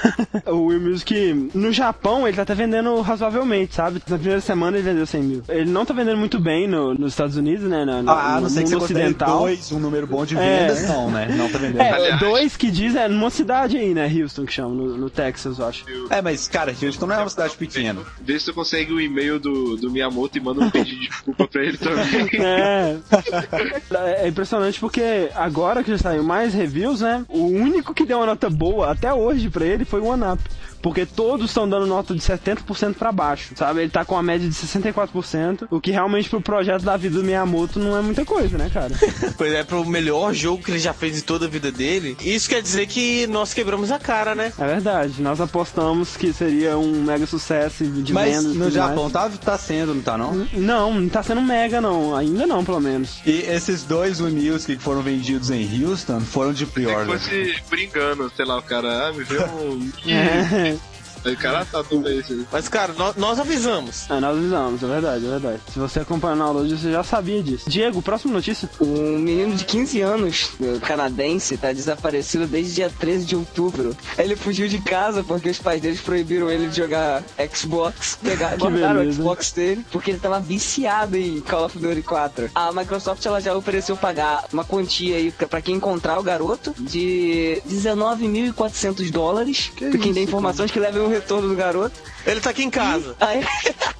o 0.48 0.66
Will 0.66 0.80
Music, 0.80 1.50
no 1.54 1.72
Japão, 1.72 2.26
ele 2.26 2.36
tá 2.36 2.42
até 2.42 2.54
vendendo 2.54 2.98
razoavelmente, 3.02 3.74
sabe? 3.74 4.00
Na 4.08 4.16
primeira 4.16 4.40
semana 4.40 4.76
ele 4.78 4.88
vendeu 4.88 5.06
100 5.06 5.25
mil. 5.26 5.42
Ele 5.48 5.70
não 5.70 5.84
tá 5.84 5.92
vendendo 5.92 6.16
muito 6.16 6.38
bem 6.38 6.66
no- 6.66 6.94
nos 6.94 7.12
Estados 7.12 7.36
Unidos, 7.36 7.68
né? 7.68 7.84
No, 7.84 8.02
no- 8.02 8.10
Ah, 8.10 8.34
no 8.36 8.42
não 8.42 8.48
sei 8.48 8.62
mundo 8.62 8.70
você 8.70 8.76
considere 8.78 9.06
ocidental. 9.06 9.38
dois, 9.40 9.72
um 9.72 9.78
número 9.78 10.06
bom 10.06 10.24
de 10.24 10.36
É. 10.36 10.60
vendas, 10.60 10.88
não, 10.88 11.10
né? 11.10 11.28
Não 11.36 11.48
tá 11.48 11.58
vendendo. 11.58 11.80
É, 11.80 11.90
Aliás. 11.92 12.20
dois 12.20 12.56
que 12.56 12.70
diz 12.70 12.94
é 12.96 13.08
numa 13.08 13.30
cidade 13.30 13.76
aí, 13.76 13.92
né? 13.92 14.06
Houston 14.06 14.44
que 14.46 14.52
chama, 14.52 14.74
no, 14.74 14.96
no 14.96 15.10
Texas, 15.10 15.58
eu 15.58 15.66
acho. 15.66 15.84
É, 16.10 16.22
mas, 16.22 16.48
cara, 16.48 16.74
Houston 16.80 17.06
não 17.06 17.14
é 17.14 17.18
uma 17.18 17.28
cidade 17.28 17.56
pequena. 17.56 18.00
Vê 18.22 18.38
se 18.38 18.46
tu 18.46 18.54
consegue 18.54 18.92
o 18.92 19.00
e-mail 19.00 19.38
do, 19.38 19.76
do 19.76 19.90
Miyamoto 19.90 20.38
e 20.38 20.40
manda 20.40 20.60
um 20.62 20.70
pedido 20.70 21.00
de 21.00 21.08
desculpa 21.08 21.46
pra 21.48 21.62
ele 21.64 21.76
também. 21.76 22.06
É. 22.46 24.24
é 24.24 24.28
impressionante 24.28 24.78
porque 24.80 25.28
agora 25.34 25.82
que 25.82 25.90
já 25.90 25.98
saiu 25.98 26.22
mais 26.22 26.54
reviews, 26.54 27.00
né? 27.00 27.24
O 27.28 27.46
único 27.46 27.92
que 27.94 28.04
deu 28.04 28.18
uma 28.18 28.26
nota 28.26 28.48
boa 28.48 28.90
até 28.92 29.12
hoje 29.12 29.48
pra 29.50 29.64
ele 29.64 29.84
foi 29.84 30.00
o 30.00 30.06
OneUp. 30.06 30.40
Porque 30.86 31.04
todos 31.04 31.50
estão 31.50 31.68
dando 31.68 31.84
nota 31.84 32.14
de 32.14 32.20
70% 32.20 32.94
pra 32.94 33.10
baixo, 33.10 33.54
sabe? 33.56 33.80
Ele 33.80 33.90
tá 33.90 34.04
com 34.04 34.16
a 34.16 34.22
média 34.22 34.48
de 34.48 34.54
64%, 34.54 35.66
o 35.68 35.80
que 35.80 35.90
realmente 35.90 36.30
pro 36.30 36.40
projeto 36.40 36.84
da 36.84 36.96
vida 36.96 37.18
do 37.18 37.24
Miyamoto 37.24 37.80
não 37.80 37.98
é 37.98 38.00
muita 38.00 38.24
coisa, 38.24 38.56
né, 38.56 38.70
cara? 38.72 38.94
Pois 39.36 39.52
é, 39.52 39.64
pro 39.64 39.84
melhor 39.84 40.32
jogo 40.32 40.62
que 40.62 40.70
ele 40.70 40.78
já 40.78 40.94
fez 40.94 41.18
em 41.18 41.22
toda 41.22 41.46
a 41.46 41.48
vida 41.48 41.72
dele. 41.72 42.16
Isso 42.20 42.48
quer 42.48 42.62
dizer 42.62 42.86
que 42.86 43.26
nós 43.26 43.52
quebramos 43.52 43.90
a 43.90 43.98
cara, 43.98 44.36
né? 44.36 44.52
É 44.56 44.64
verdade, 44.64 45.20
nós 45.20 45.40
apostamos 45.40 46.16
que 46.16 46.32
seria 46.32 46.78
um 46.78 47.02
mega 47.02 47.26
sucesso 47.26 47.84
de 47.84 48.12
Mas 48.12 48.36
vendas. 48.36 48.56
no 48.56 48.70
Japão 48.70 49.10
tá, 49.10 49.28
tá 49.28 49.58
sendo, 49.58 49.92
não 49.92 50.02
tá 50.02 50.16
não? 50.16 50.46
Não, 50.52 50.94
não 51.00 51.08
tá 51.08 51.22
sendo 51.22 51.42
mega 51.42 51.80
não, 51.80 52.14
ainda 52.14 52.46
não, 52.46 52.64
pelo 52.64 52.80
menos. 52.80 53.18
E 53.26 53.40
esses 53.40 53.82
dois 53.82 54.20
Music 54.20 54.76
que 54.76 54.82
foram 54.82 55.02
vendidos 55.02 55.50
em 55.50 55.84
Houston 55.84 56.20
foram 56.20 56.52
de 56.52 56.64
Se 56.64 56.70
pre-order. 56.70 57.18
fosse 57.18 57.56
brincando, 57.68 58.30
sei 58.36 58.44
lá, 58.44 58.58
o 58.58 58.62
cara, 58.62 59.08
ah, 59.08 59.12
me 59.12 59.24
vê 59.24 59.40
um. 59.40 59.90
É. 60.06 60.75
Aí 61.26 61.34
o 61.34 61.36
cara 61.36 61.64
tá 61.64 61.82
tudo 61.82 62.08
aí. 62.08 62.20
assim. 62.20 62.46
Mas, 62.50 62.68
cara, 62.68 62.92
nós, 62.94 63.16
nós 63.16 63.38
avisamos. 63.38 64.08
É, 64.10 64.20
nós 64.20 64.36
avisamos, 64.36 64.82
é 64.82 64.86
verdade, 64.86 65.26
é 65.26 65.28
verdade. 65.28 65.60
Se 65.72 65.78
você 65.78 66.00
acompanhou 66.00 66.36
na 66.36 66.44
download, 66.46 66.76
você 66.76 66.92
já 66.92 67.02
sabia 67.02 67.42
disso. 67.42 67.68
Diego, 67.68 68.00
próxima 68.00 68.32
notícia. 68.32 68.68
Um 68.80 69.18
menino 69.18 69.54
de 69.54 69.64
15 69.64 70.00
anos, 70.00 70.50
eh, 70.62 70.78
canadense, 70.80 71.56
tá 71.56 71.72
desaparecido 71.72 72.46
desde 72.46 72.74
dia 72.74 72.90
13 72.90 73.24
de 73.26 73.36
outubro. 73.36 73.96
Ele 74.16 74.36
fugiu 74.36 74.68
de 74.68 74.78
casa 74.78 75.22
porque 75.24 75.50
os 75.50 75.58
pais 75.58 75.80
deles 75.80 76.00
proibiram 76.00 76.50
ele 76.50 76.68
de 76.68 76.76
jogar 76.76 77.22
Xbox. 77.52 78.18
Pegar, 78.22 78.56
o. 78.60 79.12
Xbox 79.12 79.52
dele 79.52 79.84
porque 79.90 80.10
ele 80.12 80.18
tava 80.20 80.40
viciado 80.40 81.16
em 81.16 81.40
Call 81.40 81.66
of 81.66 81.78
Duty 81.78 82.02
4. 82.02 82.50
A 82.54 82.72
Microsoft 82.72 83.24
ela 83.24 83.40
já 83.40 83.54
ofereceu 83.54 83.96
pagar 83.96 84.44
uma 84.52 84.64
quantia 84.64 85.16
aí 85.16 85.30
pra 85.32 85.60
quem 85.60 85.76
encontrar 85.76 86.18
o 86.18 86.22
garoto 86.22 86.74
de 86.78 87.60
19.400 87.68 89.10
dólares. 89.10 89.72
pra 89.78 89.98
quem 89.98 90.12
der 90.12 90.22
informações 90.22 90.70
que 90.70 90.78
levem 90.78 91.02
o 91.02 91.08
retorno 91.16 91.48
do 91.48 91.54
garoto. 91.56 91.94
Ele 92.26 92.40
tá 92.40 92.50
aqui 92.50 92.62
em 92.64 92.70
casa. 92.70 93.14
Aí, 93.20 93.44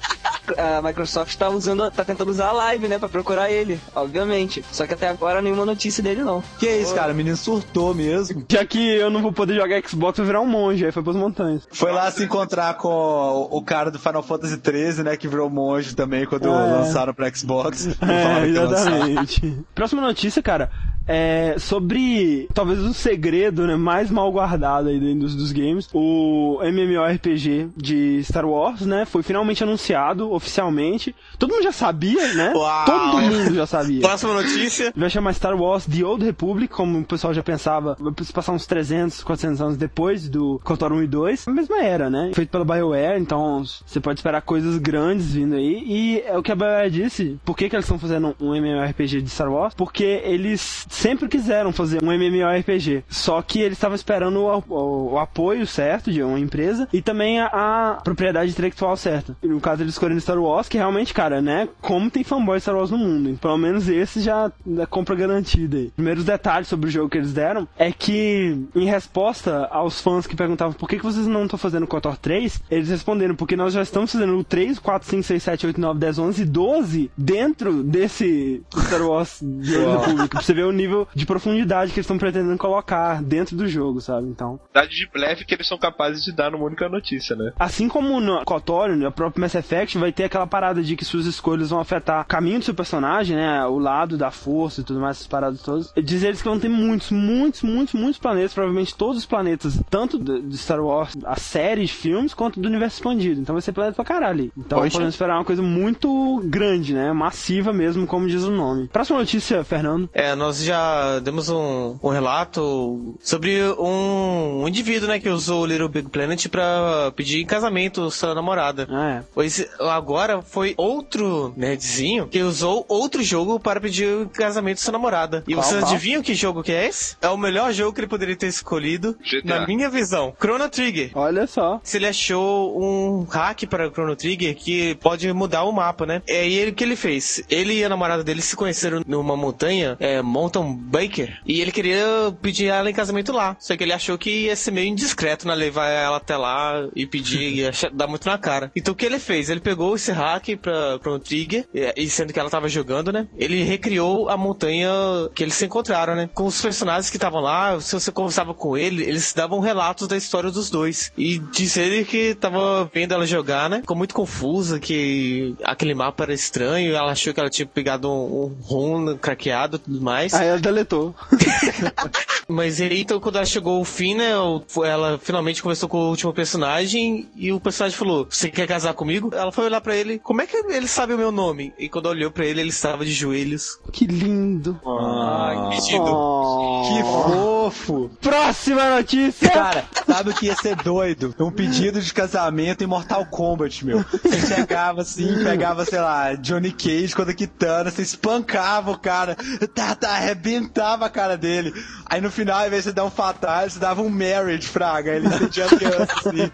a 0.57 0.81
Microsoft 0.81 1.35
tá 1.35 1.49
usando, 1.49 1.89
tá 1.91 2.03
tentando 2.03 2.29
usar 2.29 2.47
a 2.47 2.51
live, 2.51 2.87
né, 2.87 2.97
pra 2.99 3.09
procurar 3.09 3.49
ele, 3.51 3.79
obviamente. 3.95 4.63
Só 4.71 4.85
que 4.87 4.93
até 4.93 5.07
agora 5.09 5.41
nenhuma 5.41 5.65
notícia 5.65 6.01
dele 6.03 6.23
não. 6.23 6.43
Que 6.59 6.69
isso, 6.69 6.93
cara? 6.95 7.11
O 7.11 7.15
menino 7.15 7.35
surtou 7.37 7.93
mesmo. 7.93 8.45
Já 8.49 8.65
que 8.65 8.79
eu 8.95 9.09
não 9.09 9.21
vou 9.21 9.31
poder 9.33 9.55
jogar 9.55 9.81
Xbox, 9.87 10.17
eu 10.17 10.25
vou 10.25 10.31
virar 10.33 10.41
um 10.41 10.45
monge, 10.47 10.85
aí 10.85 10.91
foi 10.91 11.03
pras 11.03 11.15
montanhas. 11.15 11.67
Foi 11.71 11.91
lá 11.91 12.09
se 12.11 12.23
encontrar 12.23 12.75
com 12.75 12.87
o, 12.89 13.57
o 13.57 13.61
cara 13.61 13.91
do 13.91 13.99
Final 13.99 14.23
Fantasy 14.23 14.59
XIII, 14.63 15.03
né? 15.03 15.17
Que 15.17 15.27
virou 15.27 15.49
monge 15.49 15.95
também 15.95 16.25
quando 16.25 16.47
É. 16.47 16.51
lançaram 16.51 17.13
pro 17.13 17.25
Xbox. 17.35 17.87
É, 18.01 18.47
exatamente. 18.47 19.57
Próxima 19.75 20.01
notícia, 20.01 20.41
cara. 20.41 20.69
É 21.07 21.55
sobre 21.57 22.49
talvez 22.53 22.79
um 22.79 22.93
segredo 22.93 23.65
né, 23.65 23.75
mais 23.75 24.11
mal 24.11 24.31
guardado 24.31 24.89
aí 24.89 24.99
dos, 25.15 25.35
dos 25.35 25.51
games. 25.51 25.89
O 25.93 26.59
MMORPG 26.61 27.69
de 27.75 28.23
Star 28.23 28.45
Wars, 28.45 28.81
né? 28.81 29.05
Foi 29.05 29.23
finalmente 29.23 29.63
anunciado 29.63 30.31
oficialmente. 30.31 31.15
Todo 31.39 31.51
mundo 31.51 31.63
já 31.63 31.71
sabia, 31.71 32.33
né? 32.33 32.53
Uau! 32.53 32.85
Todo 32.85 33.21
mundo 33.21 33.53
já 33.53 33.65
sabia. 33.65 34.01
Próxima 34.01 34.33
notícia. 34.33 34.93
Vai 34.95 35.09
chamar 35.09 35.33
Star 35.33 35.55
Wars 35.55 35.85
The 35.85 36.03
Old 36.03 36.25
Republic, 36.25 36.73
como 36.73 36.99
o 36.99 37.05
pessoal 37.05 37.33
já 37.33 37.43
pensava, 37.43 37.95
vai 37.99 38.13
passar 38.33 38.51
uns 38.51 38.65
300, 38.65 39.23
400 39.23 39.61
anos 39.61 39.77
depois 39.77 40.27
do 40.27 40.59
KOTOR 40.63 40.93
1 40.93 41.03
e 41.03 41.07
2. 41.07 41.47
A 41.47 41.51
mesma 41.51 41.81
era, 41.81 42.09
né? 42.09 42.31
Feito 42.33 42.49
pela 42.49 42.65
BioWare, 42.65 43.19
então 43.19 43.63
você 43.85 43.99
pode 43.99 44.19
esperar 44.19 44.41
coisas 44.41 44.77
grandes 44.77 45.33
vindo 45.33 45.55
aí. 45.55 45.83
E 45.85 46.23
é 46.25 46.37
o 46.37 46.43
que 46.43 46.51
a 46.51 46.55
BioWare 46.55 46.89
disse, 46.89 47.39
por 47.45 47.55
que, 47.55 47.69
que 47.69 47.75
eles 47.75 47.85
estão 47.85 47.99
fazendo 47.99 48.35
um 48.39 48.53
MMORPG 48.55 49.21
de 49.21 49.29
Star 49.29 49.51
Wars? 49.51 49.73
Porque 49.73 50.21
eles 50.23 50.85
sempre 50.97 51.27
quiseram 51.27 51.71
fazer 51.71 52.03
um 52.03 52.11
MMORPG, 52.11 53.03
só 53.09 53.41
que 53.41 53.59
eles 53.61 53.77
estavam 53.77 53.95
esperando 53.95 54.39
o, 54.41 54.63
o- 54.69 55.13
o 55.13 55.19
apoio 55.19 55.65
certo 55.67 56.11
de 56.11 56.21
uma 56.23 56.39
empresa 56.39 56.87
e 56.91 57.01
também 57.01 57.39
a, 57.39 57.47
a 57.47 58.01
propriedade 58.03 58.51
intelectual 58.51 58.95
certa. 58.97 59.35
E 59.41 59.47
no 59.47 59.59
caso 59.61 59.83
eles 59.83 59.93
escolheram 59.93 60.19
Star 60.19 60.37
Wars, 60.39 60.67
que 60.67 60.77
realmente, 60.77 61.13
cara, 61.13 61.41
né? 61.41 61.67
Como 61.81 62.09
tem 62.09 62.23
fanboy 62.23 62.59
Star 62.59 62.75
Wars 62.75 62.91
no 62.91 62.97
mundo. 62.97 63.29
Então, 63.29 63.37
pelo 63.51 63.57
menos 63.57 63.87
esse 63.87 64.21
já 64.21 64.51
é 64.79 64.85
compra 64.85 65.15
garantida 65.15 65.77
aí. 65.77 65.91
Primeiros 65.95 66.23
detalhes 66.25 66.67
sobre 66.67 66.87
o 66.89 66.91
jogo 66.91 67.09
que 67.09 67.17
eles 67.17 67.33
deram 67.33 67.67
é 67.77 67.91
que, 67.91 68.57
em 68.75 68.85
resposta 68.85 69.67
aos 69.71 70.01
fãs 70.01 70.25
que 70.27 70.35
perguntavam 70.35 70.73
por 70.73 70.87
que, 70.89 70.97
que 70.97 71.03
vocês 71.03 71.27
não 71.27 71.43
estão 71.43 71.57
fazendo 71.59 71.87
KOTOR 71.87 72.17
3, 72.17 72.61
eles 72.69 72.89
responderam 72.89 73.35
porque 73.35 73.55
nós 73.55 73.73
já 73.73 73.81
estamos 73.81 74.11
fazendo 74.11 74.37
o 74.37 74.43
3, 74.43 74.79
4, 74.79 75.07
5, 75.09 75.23
6, 75.23 75.43
7, 75.43 75.67
8, 75.67 75.81
9, 75.81 75.99
10, 75.99 76.19
11 76.19 76.41
e 76.41 76.45
12 76.45 77.11
dentro 77.17 77.83
desse 77.83 78.61
Star 78.85 79.01
Wars 79.01 79.39
de 79.41 79.75
Old 79.77 79.97
Republic. 79.99 80.29
Pra 80.29 80.41
você 80.41 80.53
ver 80.53 80.65
o 80.65 80.71
nível 80.71 80.86
de 81.13 81.25
profundidade 81.25 81.91
que 81.91 81.99
eles 81.99 82.05
estão 82.05 82.17
pretendendo 82.17 82.57
colocar 82.57 83.21
dentro 83.21 83.55
do 83.55 83.67
jogo, 83.67 84.01
sabe? 84.01 84.27
Então, 84.27 84.59
Dade 84.73 84.95
de 84.95 85.09
blefe 85.11 85.45
que 85.45 85.53
eles 85.53 85.67
são 85.67 85.77
capazes 85.77 86.23
de 86.23 86.31
dar 86.35 86.51
numa 86.51 86.65
única 86.65 86.87
notícia, 86.89 87.35
né? 87.35 87.51
Assim 87.59 87.87
como 87.87 88.19
no 88.19 88.43
KOTOR, 88.45 88.95
no 88.95 89.11
próprio 89.11 89.41
Mass 89.41 89.55
Effect, 89.55 89.97
vai 89.97 90.11
ter 90.11 90.25
aquela 90.25 90.47
parada 90.47 90.81
de 90.81 90.95
que 90.95 91.05
suas 91.05 91.25
escolhas 91.25 91.69
vão 91.69 91.79
afetar 91.79 92.21
o 92.21 92.25
caminho 92.25 92.59
do 92.59 92.65
seu 92.65 92.73
personagem, 92.73 93.35
né? 93.35 93.65
O 93.65 93.77
lado 93.79 94.17
da 94.17 94.31
força 94.31 94.81
e 94.81 94.83
tudo 94.83 94.99
mais, 94.99 95.17
essas 95.17 95.27
paradas 95.27 95.61
todas. 95.61 95.91
Diz 96.03 96.23
eles 96.23 96.41
que 96.41 96.47
vão 96.47 96.59
ter 96.59 96.69
muitos, 96.69 97.11
muitos, 97.11 97.61
muitos, 97.63 97.93
muitos 97.93 98.19
planetas, 98.19 98.53
provavelmente 98.53 98.95
todos 98.95 99.17
os 99.17 99.25
planetas, 99.25 99.79
tanto 99.89 100.17
do- 100.17 100.41
de 100.41 100.57
Star 100.57 100.79
Wars, 100.83 101.13
a 101.25 101.35
série 101.35 101.81
de 101.85 101.91
filmes, 101.93 102.33
quanto 102.33 102.59
do 102.59 102.67
universo 102.67 102.97
expandido. 102.97 103.39
Então 103.41 103.53
vai 103.55 103.61
ser 103.61 103.71
planeta 103.71 103.95
pra 103.95 104.05
caralho. 104.05 104.27
ali. 104.27 104.51
Então 104.57 104.79
Poxa. 104.79 104.91
podemos 104.91 105.13
esperar 105.13 105.35
uma 105.37 105.45
coisa 105.45 105.61
muito 105.61 106.41
grande, 106.45 106.93
né? 106.93 107.13
Massiva 107.13 107.71
mesmo, 107.71 108.05
como 108.05 108.27
diz 108.27 108.43
o 108.43 108.51
nome. 108.51 108.87
Próxima 108.89 109.19
notícia, 109.19 109.63
Fernando. 109.63 110.09
É, 110.13 110.35
nós 110.35 110.61
já 110.63 110.76
demos 111.23 111.49
um, 111.49 111.97
um 112.01 112.09
relato 112.09 113.15
sobre 113.21 113.61
um, 113.79 114.63
um 114.63 114.67
indivíduo, 114.67 115.07
né, 115.07 115.19
que 115.19 115.29
usou 115.29 115.63
o 115.63 115.65
Little 115.65 115.89
Big 115.89 116.09
Planet 116.09 116.47
pra 116.47 117.11
pedir 117.15 117.41
em 117.41 117.45
casamento 117.45 118.09
sua 118.11 118.33
namorada. 118.33 118.87
Ah, 118.89 119.09
é. 119.09 119.23
Pois 119.33 119.65
agora 119.79 120.41
foi 120.41 120.73
outro 120.77 121.53
nerdzinho 121.55 122.27
que 122.27 122.41
usou 122.41 122.85
outro 122.87 123.23
jogo 123.23 123.59
para 123.59 123.79
pedir 123.79 124.07
em 124.21 124.27
casamento 124.27 124.79
sua 124.81 124.91
namorada. 124.93 125.43
E 125.47 125.53
Qual, 125.53 125.63
vocês 125.63 125.81
qual? 125.81 125.91
adivinham 125.91 126.21
que 126.21 126.33
jogo 126.33 126.63
que 126.63 126.71
é 126.71 126.87
esse? 126.87 127.15
É 127.21 127.29
o 127.29 127.37
melhor 127.37 127.71
jogo 127.73 127.93
que 127.93 127.99
ele 128.01 128.07
poderia 128.07 128.35
ter 128.35 128.47
escolhido, 128.47 129.15
GTA. 129.21 129.41
na 129.59 129.67
minha 129.67 129.89
visão. 129.89 130.33
Chrono 130.39 130.69
Trigger. 130.69 131.11
Olha 131.15 131.47
só. 131.47 131.79
Se 131.83 131.97
ele 131.97 132.07
achou 132.07 132.79
um 132.81 133.23
hack 133.23 133.63
para 133.67 133.87
o 133.87 133.91
Chrono 133.91 134.15
Trigger 134.15 134.55
que 134.55 134.95
pode 134.95 135.31
mudar 135.33 135.63
o 135.63 135.71
mapa, 135.71 136.05
né? 136.05 136.21
E 136.27 136.31
aí 136.31 136.53
ele 136.55 136.71
o 136.71 136.73
que 136.73 136.83
ele 136.83 136.95
fez? 136.95 137.41
Ele 137.49 137.73
e 137.73 137.83
a 137.83 137.89
namorada 137.89 138.23
dele 138.23 138.41
se 138.41 138.55
conheceram 138.55 139.01
numa 139.07 139.35
montanha, 139.35 139.95
é, 139.99 140.21
Mountain 140.21 140.66
Baker, 140.75 141.39
e 141.45 141.61
ele 141.61 141.71
queria 141.71 142.05
pedir 142.41 142.67
ela 142.67 142.89
em 142.89 142.93
casamento 142.93 143.31
lá. 143.31 143.55
Só 143.59 143.75
que 143.75 143.83
ele 143.83 143.93
achou 143.93 144.17
que 144.17 144.45
ia 144.45 144.55
ser 144.55 144.71
meio 144.71 144.87
indiscreto, 144.87 145.47
né? 145.47 145.55
Levar 145.55 145.87
ela 145.87 146.17
até 146.17 146.37
lá 146.37 146.87
e 146.95 147.05
pedir, 147.05 147.41
ia 147.53 147.71
dar 147.93 148.07
muito 148.07 148.27
na 148.27 148.37
cara. 148.37 148.71
Então 148.75 148.93
o 148.93 148.97
que 148.97 149.05
ele 149.05 149.19
fez? 149.19 149.49
Ele 149.49 149.59
pegou 149.59 149.95
esse 149.95 150.11
hack 150.11 150.55
pra 150.61 150.97
Chrono 151.01 151.19
Trigger, 151.19 151.67
e 151.73 152.07
e 152.07 152.09
sendo 152.09 152.31
que 152.31 152.39
ela 152.39 152.49
tava 152.49 152.69
jogando, 152.69 153.11
né? 153.11 153.27
Ele 153.37 153.63
recriou 153.63 154.29
a 154.29 154.37
montanha 154.37 154.89
que 155.35 155.43
eles 155.43 155.55
se 155.55 155.65
encontraram, 155.65 156.15
né? 156.15 156.29
Com 156.33 156.45
os 156.45 156.61
personagens 156.61 157.09
que 157.09 157.17
estavam 157.17 157.41
lá, 157.41 157.79
se 157.81 157.93
você 157.93 158.11
conversava 158.11 158.53
com 158.53 158.77
ele, 158.77 159.03
eles 159.03 159.33
davam 159.33 159.59
relatos 159.59 160.07
da 160.07 160.15
história 160.15 160.49
dos 160.49 160.69
dois. 160.69 161.11
E 161.17 161.37
disse 161.37 161.79
ele 161.79 162.05
que 162.05 162.33
tava 162.35 162.89
vendo 162.93 163.13
ela 163.13 163.25
jogar, 163.25 163.69
né? 163.69 163.81
Ficou 163.81 163.97
muito 163.97 164.15
confusa, 164.15 164.79
que 164.79 165.55
aquele 165.63 165.93
mapa 165.93 166.23
era 166.23 166.33
estranho, 166.33 166.95
ela 166.95 167.11
achou 167.11 167.33
que 167.33 167.39
ela 167.39 167.49
tinha 167.49 167.65
pegado 167.65 168.09
um, 168.09 168.45
um 168.45 168.57
ROM 168.61 169.17
craqueado 169.17 169.77
e 169.77 169.79
tudo 169.79 170.01
mais. 170.01 170.33
Ah, 170.33 170.43
Aí 170.47 170.51
ela 170.51 170.59
deletou. 170.59 171.13
Mas 172.47 172.79
aí, 172.79 173.01
então, 173.01 173.19
quando 173.19 173.35
ela 173.35 173.45
chegou 173.45 173.77
ao 173.77 173.83
fim, 173.83 174.15
né? 174.15 174.31
Ela 174.31 175.19
finalmente 175.21 175.61
conversou 175.61 175.89
com 175.89 175.97
o 175.97 176.09
último 176.09 176.31
personagem 176.33 177.27
e 177.35 177.51
o 177.51 177.59
personagem 177.59 177.97
falou: 177.97 178.25
Você 178.29 178.49
quer 178.49 178.65
casar 178.65 178.93
comigo? 178.93 179.31
Ela 179.33 179.51
foi 179.51 179.65
olhar 179.65 179.81
pra 179.81 179.95
ele: 179.95 180.17
Como 180.19 180.41
é 180.41 180.47
que 180.47 180.55
ele 180.55 180.87
sabe 180.87 181.13
o 181.13 181.17
meu 181.17 181.31
nome? 181.31 181.73
E 181.77 181.89
quando 181.89 182.05
olhou 182.05 182.31
pra 182.31 182.45
ele, 182.45 182.61
ele 182.61 182.69
estava 182.69 183.03
de 183.03 183.11
joelhos. 183.11 183.77
Que 183.91 184.07
lindo. 184.07 184.79
Ah, 184.85 185.69
que 185.71 185.75
pedido. 185.75 186.05
Oh. 186.05 186.67
Que 186.87 187.03
fofo! 187.03 188.09
Próxima 188.21 188.95
notícia! 188.95 189.49
Cara, 189.49 189.85
sabe 190.05 190.29
o 190.29 190.33
que 190.33 190.45
ia 190.45 190.55
ser 190.55 190.75
doido? 190.77 191.35
Um 191.37 191.51
pedido 191.51 192.01
de 192.01 192.13
casamento 192.13 192.83
em 192.83 192.87
Mortal 192.87 193.25
Kombat, 193.25 193.85
meu. 193.85 194.05
Você 194.23 194.55
chegava 194.55 195.01
assim, 195.01 195.43
pegava, 195.43 195.83
sei 195.83 195.99
lá, 195.99 196.33
Johnny 196.35 196.71
Cage 196.71 197.13
com 197.13 197.23
a 197.23 197.33
Kitana, 197.33 197.91
você 197.91 198.03
espancava 198.03 198.91
o 198.91 198.97
cara, 198.97 199.35
tá, 199.75 199.95
tá, 199.95 200.17
arrebentava 200.37 201.05
a 201.05 201.09
cara 201.09 201.35
dele. 201.35 201.73
Aí 202.05 202.21
no 202.21 202.31
final, 202.31 202.59
ao 202.59 202.67
invés 202.67 202.83
de 202.83 202.89
você 202.89 202.95
dar 202.95 203.05
um 203.05 203.09
fatal, 203.09 203.69
você 203.69 203.79
dava 203.79 204.01
um 204.01 204.09
marriage, 204.09 204.67
fraga. 204.67 205.15
Ele 205.15 205.29
sentia 205.29 205.65
a 205.65 205.69
criança 205.69 206.07
assim. 206.17 206.51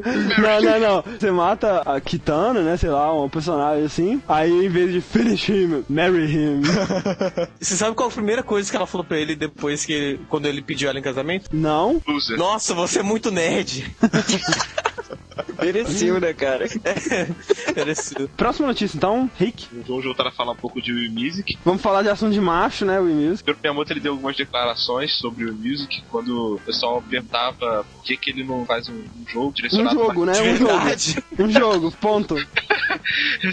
Não, 0.40 0.60
não, 0.62 0.80
não. 0.80 1.04
Você 1.18 1.30
mata 1.30 1.82
a 1.82 2.00
Kitana, 2.00 2.62
né? 2.62 2.76
Sei 2.76 2.88
lá, 2.88 3.12
um 3.12 3.28
personagem 3.28 3.84
assim. 3.84 4.22
Aí 4.28 4.66
em 4.66 4.68
vez 4.68 4.92
de 4.92 5.00
finish 5.00 5.48
him, 5.48 5.84
marry 5.88 6.24
him. 6.24 6.62
Você 7.60 7.76
sabe 7.76 7.94
qual 7.94 8.08
a 8.08 8.12
primeira 8.12 8.42
coisa 8.42 8.70
que 8.70 8.76
ela 8.76 8.86
falou 8.86 9.04
pra 9.04 9.18
ele 9.18 9.36
depois 9.36 9.84
que 9.84 10.18
quando 10.28 10.46
ele 10.46 10.62
pediu 10.62 10.88
ela 10.88 10.98
em 10.98 11.02
casamento? 11.02 11.50
Não. 11.52 12.00
Loser. 12.06 12.38
Nossa, 12.38 12.74
você 12.74 13.00
é 13.00 13.02
muito 13.02 13.30
nerd. 13.30 13.94
Mereceu, 15.60 16.20
né, 16.20 16.32
cara? 16.32 16.66
Mereceu. 17.76 18.28
Próxima 18.36 18.68
notícia, 18.68 18.96
então, 18.96 19.30
Rick. 19.38 19.66
Vamos 19.86 20.04
voltar 20.04 20.26
a 20.26 20.30
falar 20.30 20.52
um 20.52 20.56
pouco 20.56 20.80
de 20.80 20.92
Wii 20.92 21.08
Music. 21.10 21.58
Vamos 21.64 21.82
falar 21.82 22.02
de 22.02 22.08
assunto 22.08 22.32
de 22.32 22.40
macho, 22.40 22.84
né, 22.84 22.98
Wii 22.98 23.14
Music. 23.14 23.50
O 23.50 23.56
Miyamoto 23.60 23.92
ele 23.92 24.00
deu 24.00 24.12
algumas 24.12 24.36
declarações 24.36 25.14
sobre 25.14 25.44
o 25.44 25.54
Music 25.54 26.02
quando 26.10 26.54
o 26.56 26.60
pessoal 26.60 27.02
perguntava 27.02 27.84
por 27.84 28.04
que, 28.04 28.16
que 28.16 28.30
ele 28.30 28.44
não 28.44 28.64
faz 28.64 28.88
um, 28.88 28.94
um 28.94 29.28
jogo 29.28 29.48
Um 29.48 29.52
direcionado 29.52 29.96
jogo, 29.98 30.24
né? 30.24 30.32
De 30.32 30.40
Um 30.40 30.56
jogo. 30.56 30.80
Um 31.38 31.50
jogo, 31.50 31.92
ponto. 32.00 32.36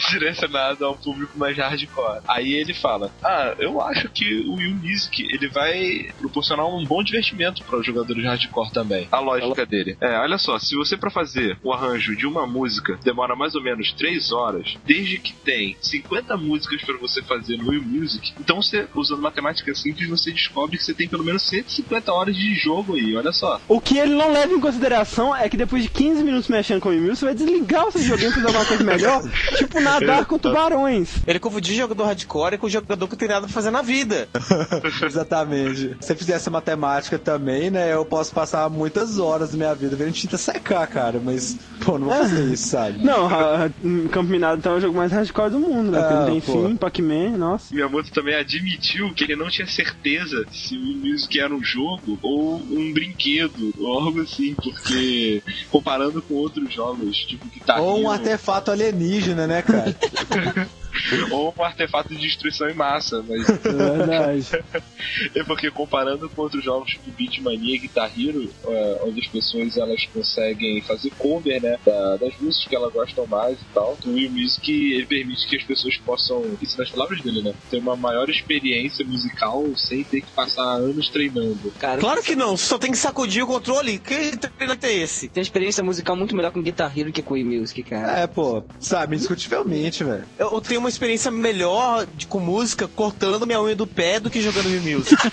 direcionado 0.09 0.85
ao 0.85 0.95
público 0.95 1.37
mais 1.37 1.57
hardcore. 1.57 2.21
Aí 2.27 2.53
ele 2.53 2.73
fala: 2.73 3.11
Ah, 3.23 3.55
eu 3.59 3.81
acho 3.81 4.09
que 4.09 4.41
o 4.47 4.55
Wii 4.55 4.73
Music 4.73 5.23
ele 5.33 5.47
vai 5.47 6.09
proporcionar 6.17 6.65
um 6.67 6.83
bom 6.85 7.03
divertimento 7.03 7.63
para 7.63 7.79
os 7.79 7.85
jogadores 7.85 8.23
hardcore 8.23 8.71
também. 8.71 9.07
A 9.11 9.19
lógica 9.19 9.65
dele. 9.65 9.97
É, 10.01 10.17
olha 10.19 10.37
só, 10.37 10.57
se 10.59 10.75
você 10.75 10.97
para 10.97 11.09
fazer 11.09 11.57
o 11.63 11.71
arranjo 11.71 11.96
de 12.03 12.25
uma 12.25 12.45
música 12.45 12.97
demora 13.03 13.36
mais 13.36 13.55
ou 13.55 13.63
menos 13.63 13.91
3 13.93 14.31
horas, 14.31 14.75
desde 14.86 15.17
que 15.19 15.33
tem 15.33 15.75
50 15.81 16.36
músicas 16.38 16.81
para 16.81 16.97
você 16.97 17.21
fazer 17.21 17.57
no 17.57 17.77
Music, 17.81 18.33
então 18.39 18.62
você, 18.62 18.88
usando 18.95 19.21
matemática 19.21 19.73
simples, 19.75 20.10
você 20.10 20.31
descobre 20.31 20.77
que 20.77 20.83
você 20.83 20.93
tem 20.93 21.07
pelo 21.07 21.23
menos 21.23 21.43
150 21.43 22.12
horas 22.12 22.36
de 22.36 22.55
jogo 22.55 22.95
aí, 22.95 23.15
olha 23.15 23.31
só. 23.31 23.62
O 23.67 23.79
que 23.79 23.97
ele 23.97 24.15
não 24.15 24.31
leva 24.31 24.53
em 24.53 24.60
consideração 24.60 25.36
é 25.36 25.47
que 25.47 25.57
depois 25.57 25.83
de 25.83 25.89
15 25.89 26.23
minutos 26.23 26.47
mexendo 26.47 26.81
com 26.81 26.89
o 26.89 26.93
Music, 26.93 27.17
você 27.17 27.25
vai 27.25 27.36
desligar 27.36 27.88
o 27.88 27.91
seu 27.91 28.01
joguinho 28.01 28.29
e 28.29 28.33
fazer 28.33 28.47
alguma 28.47 28.65
coisa 28.65 28.83
melhor. 28.83 29.23
tipo 29.57 29.79
nadar 29.79 30.25
com 30.25 30.38
tubarões. 30.38 31.10
Ele 31.25 31.39
confundiu 31.39 31.75
jogador 31.75 32.05
hardcore 32.05 32.57
com 32.57 32.69
jogador 32.69 33.07
que 33.07 33.15
tem 33.15 33.27
nada 33.27 33.41
pra 33.41 33.53
fazer 33.53 33.71
na 33.71 33.81
vida. 33.81 34.27
Exatamente. 35.03 35.95
Se 35.99 36.07
você 36.07 36.15
fizer 36.15 36.33
essa 36.33 36.49
matemática 36.49 37.17
também, 37.17 37.69
né, 37.69 37.93
eu 37.93 38.05
posso 38.05 38.33
passar 38.33 38.69
muitas 38.69 39.19
horas 39.19 39.51
da 39.51 39.57
minha 39.57 39.75
vida 39.75 39.95
vendo 39.95 40.13
tinta 40.13 40.38
secar, 40.38 40.86
cara, 40.88 41.19
mas, 41.23 41.57
pô, 41.88 41.97
não 41.97 42.08
vou 42.08 42.17
fazer 42.17 42.54
isso, 42.54 42.67
sabe? 42.67 43.02
Não, 43.04 43.28
a- 43.28 43.65
a- 43.65 43.69
Campo 44.12 44.30
Minado 44.30 44.60
então 44.60 44.73
é 44.73 44.76
o 44.78 44.82
jogo 44.82 44.97
mais 44.97 45.12
hardcore 45.12 45.50
do 45.52 45.60
mundo, 45.60 45.91
né? 45.91 46.00
Ah, 46.06 46.13
não 46.17 46.26
tem 46.26 46.41
pô. 46.41 46.52
fim, 46.67 46.76
Pac-Man, 46.76 47.38
nossa. 47.38 47.73
Miyamoto 47.73 48.12
também 48.12 48.36
admitiu 48.36 49.13
que 49.13 49.23
ele 49.23 49.36
não 49.38 49.47
tinha 49.47 49.65
certeza 49.67 50.36
se 50.52 50.76
o 50.78 51.08
Music 51.10 51.39
era 51.39 51.54
um 51.56 51.63
jogo 51.63 52.19
ou 52.21 52.58
um 52.62 52.91
brinquedo, 52.93 53.73
ou 53.78 54.00
algo 54.02 54.21
assim, 54.21 54.54
porque 54.62 55.41
comparando 55.71 56.21
com 56.21 56.34
outros 56.36 56.73
jogos, 56.73 57.15
tipo 57.17 57.47
Guitar 57.47 57.82
Ou 57.82 58.02
um 58.04 58.10
artefato 58.12 58.69
alienígena, 58.69 59.47
né, 59.47 59.62
cara? 59.62 59.95
ou 61.31 61.53
um 61.57 61.63
artefato 61.63 62.10
de 62.13 62.19
destruição 62.19 62.69
em 62.69 62.73
massa, 62.73 63.23
mas 63.27 63.47
É 63.65 63.97
verdade. 63.97 64.47
é 65.36 65.43
porque 65.43 65.69
comparando 65.71 66.29
com 66.29 66.41
outros 66.43 66.63
jogos 66.63 66.91
tipo 66.91 67.12
Beatmania 67.12 67.75
e 67.75 67.79
Guitar 67.79 68.12
Hero, 68.17 68.49
é, 68.67 68.99
onde 69.03 69.19
as 69.19 69.27
pessoas 69.27 69.77
elas 69.77 70.05
conseguem 70.13 70.81
fazer 70.81 71.12
cover, 71.17 71.62
né, 71.62 71.77
da- 71.86 72.17
das 72.17 72.33
músicas 72.39 72.67
que 72.67 72.75
elas 72.75 72.93
gostam 72.93 73.25
mais 73.27 73.57
e 73.60 73.65
tal, 73.73 73.97
o 74.05 74.10
Wii 74.12 74.29
Music 74.29 74.71
ele 74.93 75.05
permite 75.05 75.47
que 75.47 75.55
as 75.57 75.63
pessoas 75.63 75.97
possam, 75.97 76.43
isso 76.62 76.77
nas 76.77 76.89
palavras 76.89 77.21
dele, 77.21 77.41
né, 77.41 77.53
ter 77.69 77.77
uma 77.77 77.95
maior 77.95 78.29
experiência 78.29 79.05
musical 79.05 79.63
sem 79.75 80.03
ter 80.03 80.21
que 80.21 80.31
passar 80.31 80.63
anos 80.63 81.10
treinando. 81.10 81.71
Cara, 81.79 81.99
Claro 81.99 82.21
que 82.23 82.36
não, 82.36 82.55
você 82.57 82.65
só 82.65 82.77
tem 82.77 82.91
que 82.91 82.97
sacudir 82.97 83.43
o 83.43 83.47
controle. 83.47 83.99
Que 83.99 84.38
treino 84.38 84.77
é 84.81 84.93
esse? 84.93 85.27
tem 85.29 85.41
experiência 85.41 85.83
musical 85.83 86.15
muito 86.15 86.36
melhor 86.36 86.51
com 86.51 86.62
Guitar 86.62 86.91
Hero 86.97 87.12
que 87.12 87.21
com 87.21 87.33
Wii 87.33 87.43
Music, 87.43 87.83
cara. 87.83 88.19
É, 88.21 88.27
pô, 88.27 88.63
sabe, 88.79 89.15
indiscutivelmente, 89.15 90.03
velho. 90.03 90.25
Eu, 90.38 90.51
eu 90.53 90.62
tenho 90.62 90.79
uma 90.79 90.87
experiência 90.89 91.32
melhor 91.32 92.06
de, 92.15 92.28
com 92.28 92.39
música 92.39 92.88
cortando 92.88 93.45
minha 93.45 93.62
unha 93.62 93.76
do 93.76 93.88
pé 93.88 94.19
do 94.19 94.30
que 94.30 94.41
jogando 94.41 94.67
Wii 94.67 94.95
Music. 94.95 95.15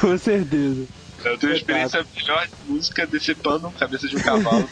Com 0.00 0.18
certeza. 0.18 0.84
Eu 1.22 1.36
tenho 1.36 1.52
uma 1.52 1.56
experiência 1.58 2.06
melhor 2.16 2.46
de 2.46 2.72
música 2.72 3.06
decepando 3.06 3.66
a 3.66 3.70
cabeça 3.72 4.08
de 4.08 4.16
um 4.16 4.20
cavalo. 4.20 4.68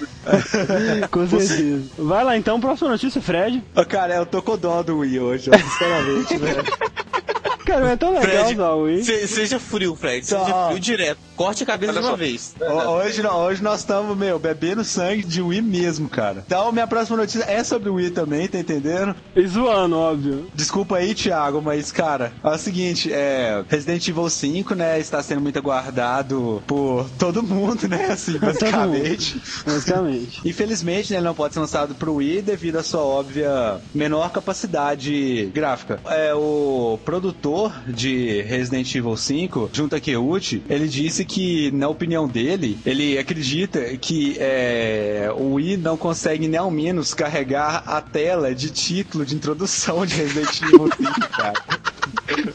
Com 1.11 1.29
certeza. 1.29 1.83
Vai 1.99 2.25
lá 2.25 2.37
então, 2.37 2.59
próxima 2.61 2.89
notícia, 2.91 3.21
Fred. 3.21 3.63
Ô, 3.77 3.85
Cara, 3.85 4.15
eu 4.15 4.25
tô 4.27 4.41
com 4.41 4.57
dó 4.57 4.83
do 4.83 4.99
Wii 4.99 5.21
hoje, 5.21 5.51
ó, 5.53 5.59
sinceramente, 5.59 6.37
velho. 6.39 6.65
Cara, 7.67 7.91
é 7.91 7.97
tão 7.97 8.09
legal 8.15 8.23
Fred, 8.25 8.55
usar 8.55 8.71
o 8.71 8.83
Wii. 8.85 9.05
Se- 9.05 9.29
seja 9.29 9.61
frio, 9.61 9.95
Fred. 9.95 10.25
Seja 10.25 10.43
Tá. 10.47 10.69
frio 10.69 10.81
direto. 10.81 11.19
Corte 11.39 11.63
a 11.63 11.67
cabeça 11.67 11.93
Olha 11.93 12.01
de 12.01 12.07
uma 12.07 12.11
só. 12.13 12.17
vez. 12.17 12.55
Ho- 12.61 12.89
Hoje, 12.99 13.25
hoje 13.27 13.63
nós 13.63 13.79
estamos, 13.81 14.19
meu, 14.19 14.39
bebendo 14.41 14.83
sangue 14.83 15.23
de 15.25 15.41
Wii 15.41 15.63
mesmo, 15.63 16.09
cara. 16.09 16.43
Então, 16.45 16.73
minha 16.73 16.87
próxima 16.87 17.17
notícia 17.17 17.45
é 17.45 17.63
sobre 17.63 17.89
o 17.89 17.95
Wii 17.95 18.11
também, 18.11 18.49
tá 18.49 18.59
entendendo? 18.59 19.15
E 19.37 19.47
zoando, 19.47 19.97
óbvio. 19.97 20.49
Desculpa 20.53 20.97
aí, 20.97 21.15
Thiago, 21.15 21.63
mas, 21.63 21.93
cara, 21.93 22.33
é 22.43 22.49
o 22.49 22.59
seguinte, 22.59 23.13
é. 23.13 23.63
Resident 23.69 24.07
Evil 24.09 24.29
5, 24.29 24.75
né, 24.75 24.99
está 24.99 25.23
sendo 25.23 25.41
muito 25.41 25.57
aguardado 25.59 26.61
por 26.67 27.09
todo 27.19 27.41
mundo, 27.43 27.87
né, 27.89 28.07
assim, 28.13 28.37
basicamente. 28.39 29.41
Basicamente. 29.65 30.41
Infelizmente, 30.49 31.13
né, 31.13 31.19
ele 31.19 31.27
não 31.27 31.35
pode 31.37 31.55
ser 31.55 31.61
lançado 31.61 31.95
pro 31.95 32.15
Wii 32.15 32.43
devido 32.43 32.77
à 32.79 32.83
sua 32.83 33.01
óbvia 33.03 33.81
menor 33.95 34.31
capacidade 34.33 35.47
gráfica. 35.55 36.01
É, 36.07 36.35
o 36.35 36.99
produtor 37.05 37.73
de 37.87 38.43
Resident 38.43 38.93
Evil 38.95 39.17
5, 39.17 39.71
Junta 39.73 40.01
Keuchi, 40.01 40.63
ele 40.69 40.89
disse 40.89 41.25
que, 41.29 41.71
na 41.73 41.89
opinião 41.89 42.27
dele, 42.27 42.79
ele 42.85 43.19
acredita 43.19 43.97
que 43.99 44.37
é, 44.39 45.31
o 45.37 45.55
Wii 45.55 45.77
não 45.77 45.97
consegue 45.97 46.49
nem 46.49 46.59
ao 46.59 46.71
menos 46.71 47.13
carregar 47.13 47.85
a 47.87 48.01
tela 48.01 48.55
de 48.55 48.71
título 48.71 49.27
de 49.27 49.35
introdução 49.35 50.07
de 50.07 50.15
Resident 50.15 50.63
Evil 50.63 50.89
5, 50.97 51.29
cara. 51.29 51.53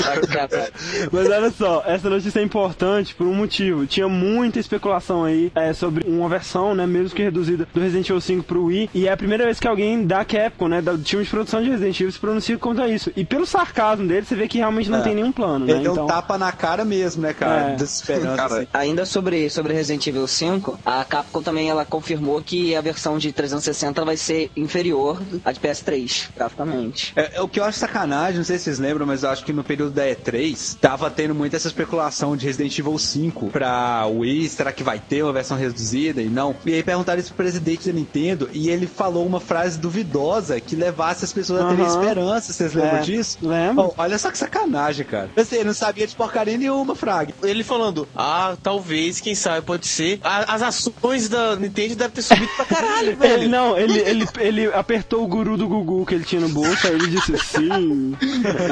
Mas 1.12 1.26
olha 1.28 1.50
só, 1.50 1.82
essa 1.86 2.08
notícia 2.10 2.40
é 2.40 2.42
importante 2.42 3.14
por 3.14 3.26
um 3.26 3.34
motivo. 3.34 3.86
Tinha 3.86 4.08
muita 4.08 4.58
especulação 4.58 5.24
aí 5.24 5.50
é, 5.54 5.72
sobre 5.72 6.08
uma 6.08 6.28
versão, 6.28 6.74
né, 6.74 6.86
mesmo 6.86 7.14
que 7.16 7.22
reduzida, 7.22 7.66
do 7.72 7.80
Resident 7.80 8.08
Evil 8.08 8.20
5 8.20 8.42
pro 8.44 8.64
Wii. 8.64 8.90
E 8.94 9.06
é 9.08 9.12
a 9.12 9.16
primeira 9.16 9.44
vez 9.44 9.58
que 9.60 9.66
alguém 9.68 10.06
da 10.06 10.24
Capcom, 10.24 10.68
né, 10.68 10.80
do 10.82 10.98
time 10.98 11.22
de 11.24 11.30
produção 11.30 11.62
de 11.62 11.70
Resident 11.70 11.98
Evil, 12.00 12.12
se 12.12 12.18
pronuncia 12.18 12.58
contra 12.58 12.88
isso. 12.88 13.10
E 13.16 13.24
pelo 13.24 13.46
sarcasmo 13.46 14.06
dele, 14.06 14.26
você 14.26 14.34
vê 14.34 14.48
que 14.48 14.58
realmente 14.58 14.90
não 14.90 14.98
É. 15.00 15.02
tem 15.02 15.14
nenhum 15.14 15.32
plano, 15.32 15.66
né? 15.66 15.72
Ele 15.72 15.82
deu 15.82 15.92
Então, 15.92 16.04
um 16.04 16.08
tapa 16.08 16.36
na 16.38 16.52
cara 16.52 16.84
mesmo, 16.84 17.22
né, 17.22 17.32
cara? 17.32 17.72
É. 17.72 17.76
Desesperando. 17.76 18.36
Cara, 18.36 18.54
assim. 18.58 18.66
Ainda 18.72 19.04
sobre, 19.04 19.48
sobre 19.50 19.72
Resident 19.72 20.06
Evil 20.06 20.26
5, 20.26 20.78
a 20.84 21.04
Capcom 21.04 21.42
também 21.42 21.68
ela 21.68 21.84
confirmou 21.84 22.40
que 22.42 22.74
a 22.74 22.80
versão 22.80 23.18
de 23.18 23.32
360 23.32 24.04
vai 24.04 24.16
ser 24.16 24.50
inferior 24.56 25.20
à 25.44 25.52
de 25.52 25.60
PS3, 25.60 26.28
graficamente. 26.36 27.12
É, 27.16 27.36
é 27.36 27.40
o 27.40 27.48
que 27.48 27.60
eu 27.60 27.64
acho 27.64 27.78
sacanagem, 27.78 28.36
não 28.38 28.44
sei 28.44 28.58
se 28.58 28.64
vocês 28.64 28.78
lembram, 28.78 29.06
mas 29.06 29.22
eu 29.22 29.30
acho 29.30 29.44
que 29.44 29.52
no 29.52 29.64
período 29.64 29.90
da 29.96 30.04
E3 30.06 30.76
tava 30.80 31.10
tendo 31.10 31.34
muito 31.34 31.56
essa 31.56 31.68
especulação 31.68 32.36
de 32.36 32.46
Resident 32.46 32.78
Evil 32.78 32.98
5 32.98 33.46
pra 33.48 34.06
Wii, 34.06 34.48
será 34.48 34.70
que 34.72 34.82
vai 34.82 34.98
ter 34.98 35.22
uma 35.22 35.32
versão 35.32 35.56
reduzida 35.56 36.20
e 36.22 36.26
não? 36.28 36.54
E 36.64 36.72
aí 36.74 36.82
perguntaram 36.82 37.18
isso 37.18 37.28
pro 37.34 37.38
presidente 37.44 37.86
da 37.88 37.92
Nintendo 37.92 38.48
e 38.52 38.68
ele 38.68 38.86
falou 38.86 39.26
uma 39.26 39.40
frase 39.40 39.78
duvidosa 39.78 40.60
que 40.60 40.76
levasse 40.76 41.24
as 41.24 41.32
pessoas 41.32 41.62
a 41.62 41.68
terem 41.68 41.86
esperança, 41.86 42.52
vocês 42.52 42.74
lembram 42.74 42.98
É, 42.98 43.02
disso? 43.02 43.38
lembro. 43.42 43.86
Oh, 43.86 43.94
olha 44.02 44.18
só 44.18 44.30
que 44.30 44.38
sacanagem, 44.38 45.04
cara. 45.06 45.30
Assim, 45.36 45.56
ele 45.56 45.64
não 45.64 45.74
sabia 45.74 46.06
de 46.06 46.14
porcaria 46.14 46.56
nenhuma, 46.58 46.94
Frag. 46.94 47.34
Ele 47.42 47.64
falando, 47.64 48.06
ah, 48.14 48.56
talvez, 48.62 49.20
quem 49.20 49.34
sabe, 49.34 49.64
pode 49.66 49.86
ser. 49.86 50.20
A- 50.22 50.54
as 50.54 50.62
ações 50.62 51.28
da 51.28 51.56
Nintendo 51.56 51.96
devem 51.96 52.12
ter 52.14 52.22
subido 52.22 52.50
pra 52.56 52.64
caralho, 52.64 53.08
Ele, 53.08 53.14
velho. 53.16 53.48
não, 53.48 53.76
ele, 53.78 53.98
ele, 54.00 54.28
ele 54.38 54.66
apertou 54.72 55.24
o 55.24 55.26
guru 55.26 55.56
do 55.56 55.66
Gugu 55.66 56.04
que 56.06 56.14
ele 56.14 56.24
tinha 56.24 56.40
no 56.40 56.48
bolso, 56.48 56.86
aí 56.86 56.94
ele 56.94 57.08
disse 57.08 57.36
sim. 57.38 58.14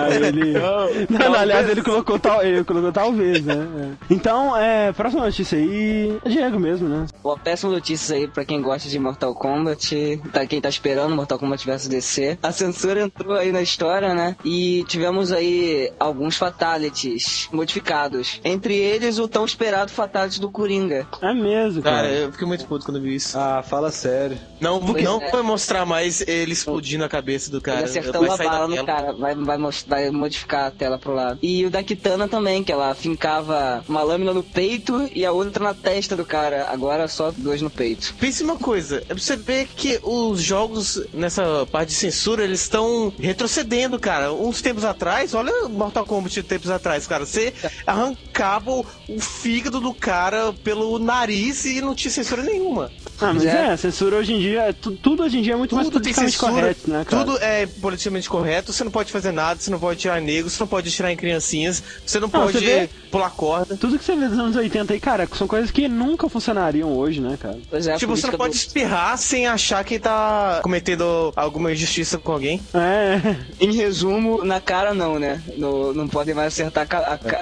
Aí 0.04 0.16
ele. 0.24 0.54
Não, 1.18 1.30
não, 1.30 1.38
aliás, 1.38 1.68
ele 1.68 1.82
colocou, 1.82 2.18
tal, 2.18 2.42
ele 2.42 2.64
colocou 2.64 2.92
talvez, 2.92 3.44
né? 3.44 3.54
É. 3.54 4.14
Então, 4.14 4.56
é, 4.56 4.92
próxima 4.92 5.24
notícia 5.24 5.58
aí, 5.58 6.18
é 6.24 6.28
Diego 6.28 6.58
mesmo, 6.58 6.88
né? 6.88 7.06
Uma 7.22 7.38
péssima 7.38 7.72
notícia 7.72 8.16
aí 8.16 8.28
pra 8.28 8.44
quem 8.44 8.60
gosta 8.60 8.88
de 8.88 8.98
Mortal 8.98 9.34
Kombat, 9.34 10.20
tá, 10.32 10.46
quem 10.46 10.60
tá 10.60 10.68
esperando 10.68 11.14
Mortal 11.14 11.38
Kombat 11.38 11.64
vs 11.66 11.88
DC. 11.88 12.38
A 12.42 12.52
censura 12.52 13.02
entrou 13.02 13.36
aí 13.36 13.52
na 13.52 13.62
história, 13.62 14.14
né? 14.14 14.36
E 14.44 14.84
tivemos 14.88 15.32
aí 15.32 15.92
alguns 15.98 16.36
fatalities 16.36 17.48
modificados. 17.52 18.40
Entre 18.44 18.74
eles, 18.74 19.18
o 19.18 19.28
tão 19.28 19.44
esperado 19.44 19.90
fatality 19.90 20.40
do 20.40 20.50
Coringa. 20.50 21.06
É 21.22 21.32
mesmo, 21.34 21.82
cara. 21.82 21.96
Cara, 21.96 22.08
eu 22.10 22.32
fiquei 22.32 22.46
muito 22.46 22.66
puto 22.66 22.84
quando 22.84 23.00
vi 23.00 23.14
isso. 23.14 23.38
Ah, 23.38 23.62
fala 23.62 23.90
sério. 23.90 24.38
Não, 24.60 24.80
Pois 24.80 25.02
não 25.04 25.20
é. 25.20 25.30
vai 25.30 25.42
mostrar 25.42 25.84
mais 25.86 26.20
ele 26.26 26.52
explodindo 26.52 27.04
a 27.04 27.08
cabeça 27.08 27.50
do 27.50 27.60
cara. 27.60 27.78
Ele 27.78 27.86
acertando 27.86 28.20
vai 28.26 28.28
a 28.28 28.36
sair 28.36 28.46
da 28.46 28.52
bala 28.52 28.68
no 28.68 28.86
cara, 28.86 29.12
vai, 29.12 29.34
vai, 29.34 29.58
vai 29.86 30.10
modificar 30.10 30.66
a 30.66 30.70
tela 30.70 30.98
pro 31.04 31.14
lado. 31.14 31.38
E 31.42 31.64
o 31.64 31.70
da 31.70 31.82
Kitana 31.82 32.26
também, 32.26 32.64
que 32.64 32.72
ela 32.72 32.94
fincava 32.94 33.84
uma 33.88 34.02
lâmina 34.02 34.32
no 34.32 34.42
peito 34.42 35.08
e 35.14 35.24
a 35.24 35.30
outra 35.30 35.62
na 35.62 35.74
testa 35.74 36.16
do 36.16 36.24
cara. 36.24 36.66
Agora 36.70 37.06
só 37.06 37.30
duas 37.30 37.60
no 37.62 37.70
peito. 37.70 38.14
Pense 38.18 38.42
uma 38.42 38.56
coisa, 38.56 38.96
é 38.98 39.14
pra 39.14 39.18
você 39.18 39.36
ver 39.36 39.68
que 39.76 40.00
os 40.02 40.40
jogos 40.42 41.00
nessa 41.12 41.66
parte 41.70 41.90
de 41.90 41.94
censura, 41.94 42.42
eles 42.42 42.62
estão 42.62 43.12
retrocedendo, 43.20 43.98
cara. 44.00 44.32
Uns 44.32 44.60
tempos 44.62 44.84
atrás, 44.84 45.34
olha 45.34 45.68
Mortal 45.68 46.04
Kombat 46.06 46.42
tempos 46.42 46.70
atrás, 46.70 47.06
cara. 47.06 47.24
Você 47.26 47.52
arrancava 47.86 48.70
o, 48.70 48.86
o 49.08 49.20
fígado 49.20 49.80
do 49.80 49.92
cara 49.94 50.52
pelo 50.64 50.98
nariz 50.98 51.64
e 51.64 51.80
não 51.80 51.94
tinha 51.94 52.10
censura 52.10 52.42
nenhuma. 52.42 52.90
Ah, 53.20 53.32
mas 53.32 53.44
É. 53.44 53.48
é, 53.48 53.66
a 53.70 53.76
censura 53.76 54.16
hoje 54.16 54.32
em 54.32 54.40
dia, 54.40 54.74
tu- 54.78 54.92
tudo 54.92 55.22
hoje 55.22 55.38
em 55.38 55.42
dia 55.42 55.52
é 55.52 55.56
muito 55.56 55.74
mais 55.74 55.86
Tudo 55.88 56.00
tem 56.02 56.12
politicamente 56.12 56.32
censura, 56.38 56.52
correto, 56.62 56.90
né, 56.90 57.04
cara? 57.04 57.24
tudo 57.24 57.38
é 57.38 57.66
politicamente 57.66 58.28
correto, 58.28 58.72
você 58.72 58.82
não 58.84 58.90
pode 58.90 59.12
fazer 59.12 59.32
nada, 59.32 59.60
você 59.60 59.70
não 59.70 59.78
pode 59.78 60.00
tirar 60.00 60.20
negros, 60.20 60.52
você 60.52 60.62
não 60.62 60.68
pode 60.68 60.83
tirar 60.90 61.12
em 61.12 61.16
criancinhas, 61.16 61.82
você 62.04 62.18
não 62.20 62.28
Não, 62.28 62.40
pode 62.40 62.58
você 62.58 62.88
pular 63.10 63.30
corda. 63.30 63.76
Tudo 63.76 63.98
que 63.98 64.04
você 64.04 64.16
vê 64.16 64.28
dos 64.28 64.38
anos 64.38 64.56
80 64.56 64.92
aí, 64.92 65.00
cara, 65.00 65.28
são 65.32 65.46
coisas 65.46 65.70
que 65.70 65.86
nunca 65.88 66.28
funcionariam 66.28 66.92
hoje, 66.96 67.20
né, 67.20 67.36
cara? 67.40 67.58
Pois 67.70 67.86
é, 67.86 67.96
tipo, 67.96 68.16
você 68.16 68.26
não 68.28 68.38
pode 68.38 68.54
do- 68.54 68.56
espirrar 68.56 69.16
sem 69.18 69.46
achar 69.46 69.84
que 69.84 69.98
tá 69.98 70.60
cometendo 70.62 71.32
alguma 71.36 71.72
injustiça 71.72 72.18
com 72.18 72.32
alguém. 72.32 72.60
É, 72.74 73.36
Em 73.60 73.72
resumo, 73.72 74.44
na 74.44 74.60
cara 74.60 74.92
não, 74.94 75.18
né? 75.18 75.40
No, 75.56 75.92
não 75.94 76.08
podem 76.08 76.34
mais 76.34 76.48
acertar 76.52 76.86
a, 76.90 76.96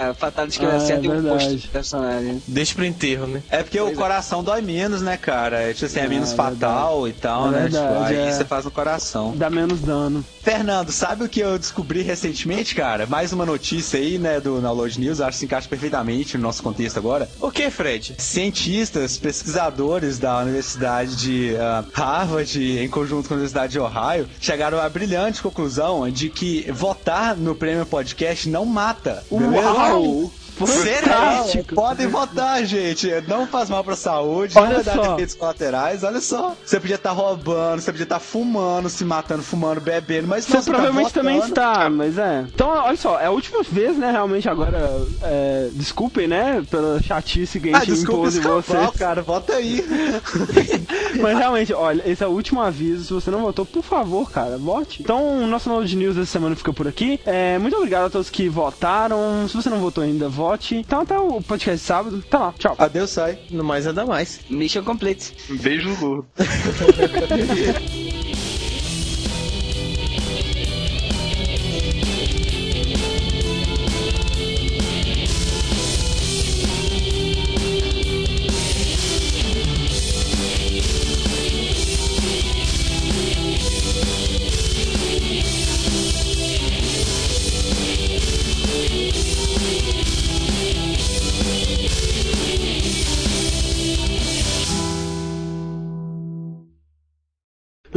a, 0.07 0.11
a 0.11 0.14
fatality 0.14 0.59
que 0.59 0.64
Ah, 0.66 0.68
ele 0.68 0.76
acerta 0.76 1.07
é 1.07 1.09
e 1.09 1.09
o 1.12 1.28
rosto 1.28 1.55
do 1.57 1.68
personagem. 1.68 2.42
Deixa 2.46 2.74
pro 2.74 2.85
enterro, 2.85 3.26
né? 3.26 3.42
É 3.50 3.62
porque 3.62 3.81
o 3.81 3.92
coração 3.94 4.42
dói 4.42 4.61
menos, 4.62 5.00
né, 5.02 5.16
cara? 5.16 5.61
É, 5.62 5.72
tipo 5.72 5.87
assim, 5.87 6.00
é 6.00 6.09
menos 6.09 6.33
é 6.33 6.37
fatal 6.37 7.09
e 7.09 7.12
tal, 7.12 7.48
É 7.48 7.50
né? 7.50 7.61
verdade, 7.62 7.87
tipo, 7.88 8.05
aí 8.05 8.28
é. 8.28 8.33
você 8.33 8.44
faz 8.44 8.64
no 8.64 8.70
coração. 8.70 9.33
dá 9.37 9.48
menos 9.50 9.81
dano. 9.81 10.24
Fernando, 10.42 10.90
sabe 10.90 11.24
o 11.24 11.28
que 11.28 11.40
eu 11.40 11.59
descobri 11.59 12.02
recentemente, 12.02 12.74
cara? 12.74 13.07
Mais 13.07 13.32
uma 13.33 13.47
notícia 13.47 13.99
aí, 13.99 14.18
né, 14.18 14.40
do 14.40 14.61
Download 14.61 15.01
News, 15.01 15.21
acho 15.21 15.33
que 15.33 15.38
se 15.38 15.45
encaixa 15.45 15.68
perfeitamente 15.68 16.37
no 16.37 16.42
nosso 16.42 16.62
contexto 16.62 16.99
agora. 16.99 17.29
O 17.40 17.51
que, 17.51 17.71
Fred? 17.71 18.14
Cientistas, 18.18 19.16
pesquisadores 19.16 20.18
da 20.18 20.38
Universidade 20.40 21.16
de 21.16 21.57
ah, 21.57 21.85
Harvard, 21.92 22.79
em 22.79 22.88
conjunto 22.88 23.29
com 23.29 23.35
a 23.35 23.37
Universidade 23.37 23.73
de 23.73 23.79
Ohio, 23.81 24.29
chegaram 24.40 24.79
à 24.81 24.88
brilhante 24.88 25.42
conclusão 25.42 26.09
de 26.11 26.29
que 26.29 26.71
votar 26.73 27.37
no 27.37 27.55
prêmio 27.55 27.87
podcast 27.87 28.49
não 28.49 28.64
mata. 28.64 29.23
beleza? 29.31 29.73
Uau! 29.73 30.33
Fantástico! 30.66 31.75
Podem 31.75 32.07
votar, 32.07 32.64
gente. 32.64 33.09
Não 33.29 33.46
faz 33.46 33.68
mal 33.70 33.83
pra 33.85 33.96
saúde, 33.96 34.57
Olha 34.59 34.68
não 34.68 34.75
vai 34.77 34.85
dar 34.85 34.94
só. 35.05 35.14
efeitos 35.14 35.35
colaterais. 35.35 36.03
Olha 36.05 36.20
só. 36.20 36.55
Você 36.64 36.79
podia 36.81 36.96
estar 36.96 37.11
roubando, 37.12 37.81
você 37.81 37.90
podia 37.92 38.05
estar 38.05 38.18
fumando, 38.18 38.88
se 38.88 39.05
matando, 39.05 39.42
fumando, 39.42 39.81
bebendo, 39.81 40.29
mas 40.29 40.46
não, 40.48 40.61
Você 40.62 40.70
provavelmente 40.70 41.12
tá 41.12 41.20
também 41.20 41.38
está, 41.38 41.90
mas 41.90 42.18
é. 42.18 42.44
Então, 42.55 42.68
olha 42.68 42.96
só, 42.96 43.18
é 43.20 43.27
a 43.27 43.31
última 43.31 43.62
vez, 43.62 43.96
né, 43.96 44.11
realmente 44.11 44.48
agora, 44.48 45.01
é, 45.22 45.68
desculpem, 45.72 46.27
né, 46.27 46.62
pela 46.70 47.01
chatice 47.03 47.61
que 47.61 47.70
a 47.72 47.77
Ah, 47.77 47.81
gente 47.81 47.94
desculpa 47.94 48.29
impôs 48.29 48.37
em 48.37 48.40
vocês. 48.40 48.90
cara. 48.96 49.22
Vota 49.22 49.55
aí. 49.55 49.85
Mas 51.20 51.38
realmente, 51.38 51.72
olha, 51.72 52.03
esse 52.07 52.22
é 52.22 52.27
o 52.27 52.31
último 52.31 52.61
aviso. 52.61 53.05
Se 53.05 53.12
você 53.12 53.31
não 53.31 53.42
votou, 53.42 53.64
por 53.64 53.83
favor, 53.83 54.31
cara, 54.31 54.57
vote. 54.59 55.03
Então, 55.03 55.42
o 55.42 55.46
nosso 55.46 55.68
Node 55.68 55.96
News 55.96 56.16
essa 56.16 56.27
semana 56.27 56.57
fica 56.57 56.72
por 56.72 56.87
aqui. 56.88 57.20
É, 57.25 57.59
muito 57.59 57.77
obrigado 57.77 58.07
a 58.07 58.11
todos 58.11 58.31
que 58.31 58.48
votaram. 58.48 59.46
Se 59.48 59.55
você 59.55 59.68
não 59.68 59.79
votou 59.79 60.05
ainda, 60.05 60.29
vote. 60.29 60.77
Então, 60.77 61.01
até 61.01 61.18
o 61.18 61.40
podcast 61.42 61.81
de 61.81 61.87
sábado. 61.87 62.25
Até 62.27 62.38
lá, 62.38 62.55
tchau. 62.59 62.75
Adeus, 62.79 63.11
sai. 63.11 63.38
No 63.51 63.64
mais 63.64 63.87
nada 63.87 64.07
mais. 64.07 64.40
Mission 64.48 64.83
complete. 64.83 65.35
Beijo 65.61 65.88
no 65.88 66.27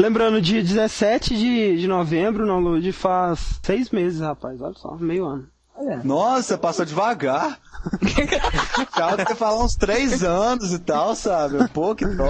Lembrando, 0.05 0.39
dia 0.39 0.61
17 0.61 1.35
de, 1.35 1.77
de 1.79 1.87
novembro, 1.87 2.43
o 2.43 2.47
download 2.47 2.91
faz 2.91 3.59
seis 3.63 3.89
meses, 3.89 4.19
rapaz. 4.21 4.61
Olha 4.61 4.75
só, 4.75 4.95
meio 4.97 5.25
ano. 5.25 5.47
Nossa, 6.03 6.59
passou 6.59 6.85
devagar. 6.85 7.59
Cara, 8.95 9.25
você 9.25 9.33
falar 9.35 9.63
uns 9.63 9.73
três 9.75 10.23
anos 10.23 10.71
e 10.71 10.77
tal, 10.79 11.15
sabe? 11.15 11.67
Pô, 11.69 11.95
que 11.95 12.05
dó. 12.05 12.29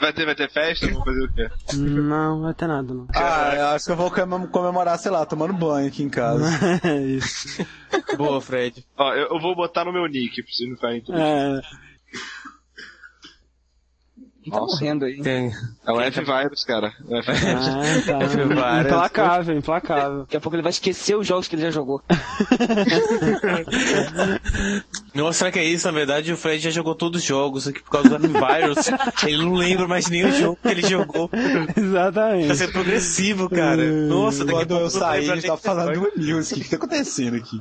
Vai 0.00 0.12
ter, 0.12 0.24
vai 0.26 0.34
ter 0.36 0.48
festa? 0.50 0.86
Vamos 0.86 1.04
fazer 1.04 1.24
o 1.24 1.32
quê? 1.32 1.50
Não, 1.74 2.36
não 2.36 2.42
vai 2.42 2.54
ter 2.54 2.68
nada, 2.68 2.94
não. 2.94 3.06
Ah, 3.12 3.52
eu 3.56 3.66
acho 3.66 3.84
que 3.86 3.90
eu 3.92 3.96
vou 3.96 4.10
comem- 4.12 4.46
comemorar, 4.46 4.96
sei 4.98 5.10
lá, 5.10 5.26
tomando 5.26 5.52
banho 5.52 5.88
aqui 5.88 6.02
em 6.04 6.08
casa. 6.08 6.44
É 6.84 6.96
isso. 7.00 7.66
Boa, 8.16 8.40
Fred. 8.40 8.84
Ó, 8.96 9.12
eu, 9.12 9.28
eu 9.34 9.40
vou 9.40 9.54
botar 9.56 9.84
no 9.84 9.92
meu 9.92 10.06
nick, 10.06 10.40
pra 10.42 10.52
vocês 10.52 10.68
não 10.68 10.76
ficarem 10.76 11.00
tudo. 11.02 11.18
É, 11.18 11.60
Quem 14.42 14.52
tá 14.52 14.58
Nossa. 14.58 14.74
morrendo 14.74 15.04
aí? 15.04 15.22
Tem. 15.22 15.52
É 15.86 15.92
o 15.92 16.00
F-Virus, 16.00 16.64
cara. 16.64 16.92
É 17.08 17.14
o 17.14 17.18
F-Virus. 17.18 17.66
ah, 17.68 17.82
tá. 18.06 18.18
várias 18.54 18.86
Implacável, 18.86 19.56
implacável. 19.56 20.18
Daqui 20.22 20.36
a 20.36 20.40
pouco 20.40 20.56
ele 20.56 20.62
vai 20.62 20.70
esquecer 20.70 21.14
os 21.16 21.24
jogos 21.24 21.46
que 21.46 21.54
ele 21.54 21.62
já 21.62 21.70
jogou. 21.70 22.02
Não, 25.14 25.32
será 25.32 25.52
que 25.52 25.60
é 25.60 25.64
isso? 25.64 25.86
Na 25.86 25.92
verdade, 25.92 26.32
o 26.32 26.36
Fred 26.36 26.64
já 26.64 26.70
jogou 26.70 26.94
todos 26.96 27.20
os 27.20 27.26
jogos 27.26 27.68
aqui 27.68 27.80
por 27.82 27.90
causa 27.90 28.18
do 28.18 28.28
virus. 28.28 28.88
ele 29.24 29.44
não 29.44 29.54
lembra 29.54 29.86
mais 29.86 30.08
nenhum 30.08 30.32
jogo 30.32 30.58
que 30.60 30.68
ele 30.68 30.82
jogou. 30.82 31.28
Tá 31.28 31.38
Exatamente. 31.76 32.56
sendo 32.56 32.72
progressivo, 32.72 33.48
cara. 33.48 33.84
Nossa, 34.08 34.44
daqui 34.44 34.62
a 34.62 34.66
Quando 34.66 34.90
pouco 34.90 34.96
eu 34.96 35.06
a 35.10 35.20
gente 35.20 35.46
tá 35.46 35.56
falando 35.56 36.00
do 36.00 36.12
news. 36.20 36.50
O 36.50 36.54
que 36.54 36.64
que 36.64 36.70
tá 36.70 36.76
acontecendo 36.76 37.36
aqui? 37.36 37.60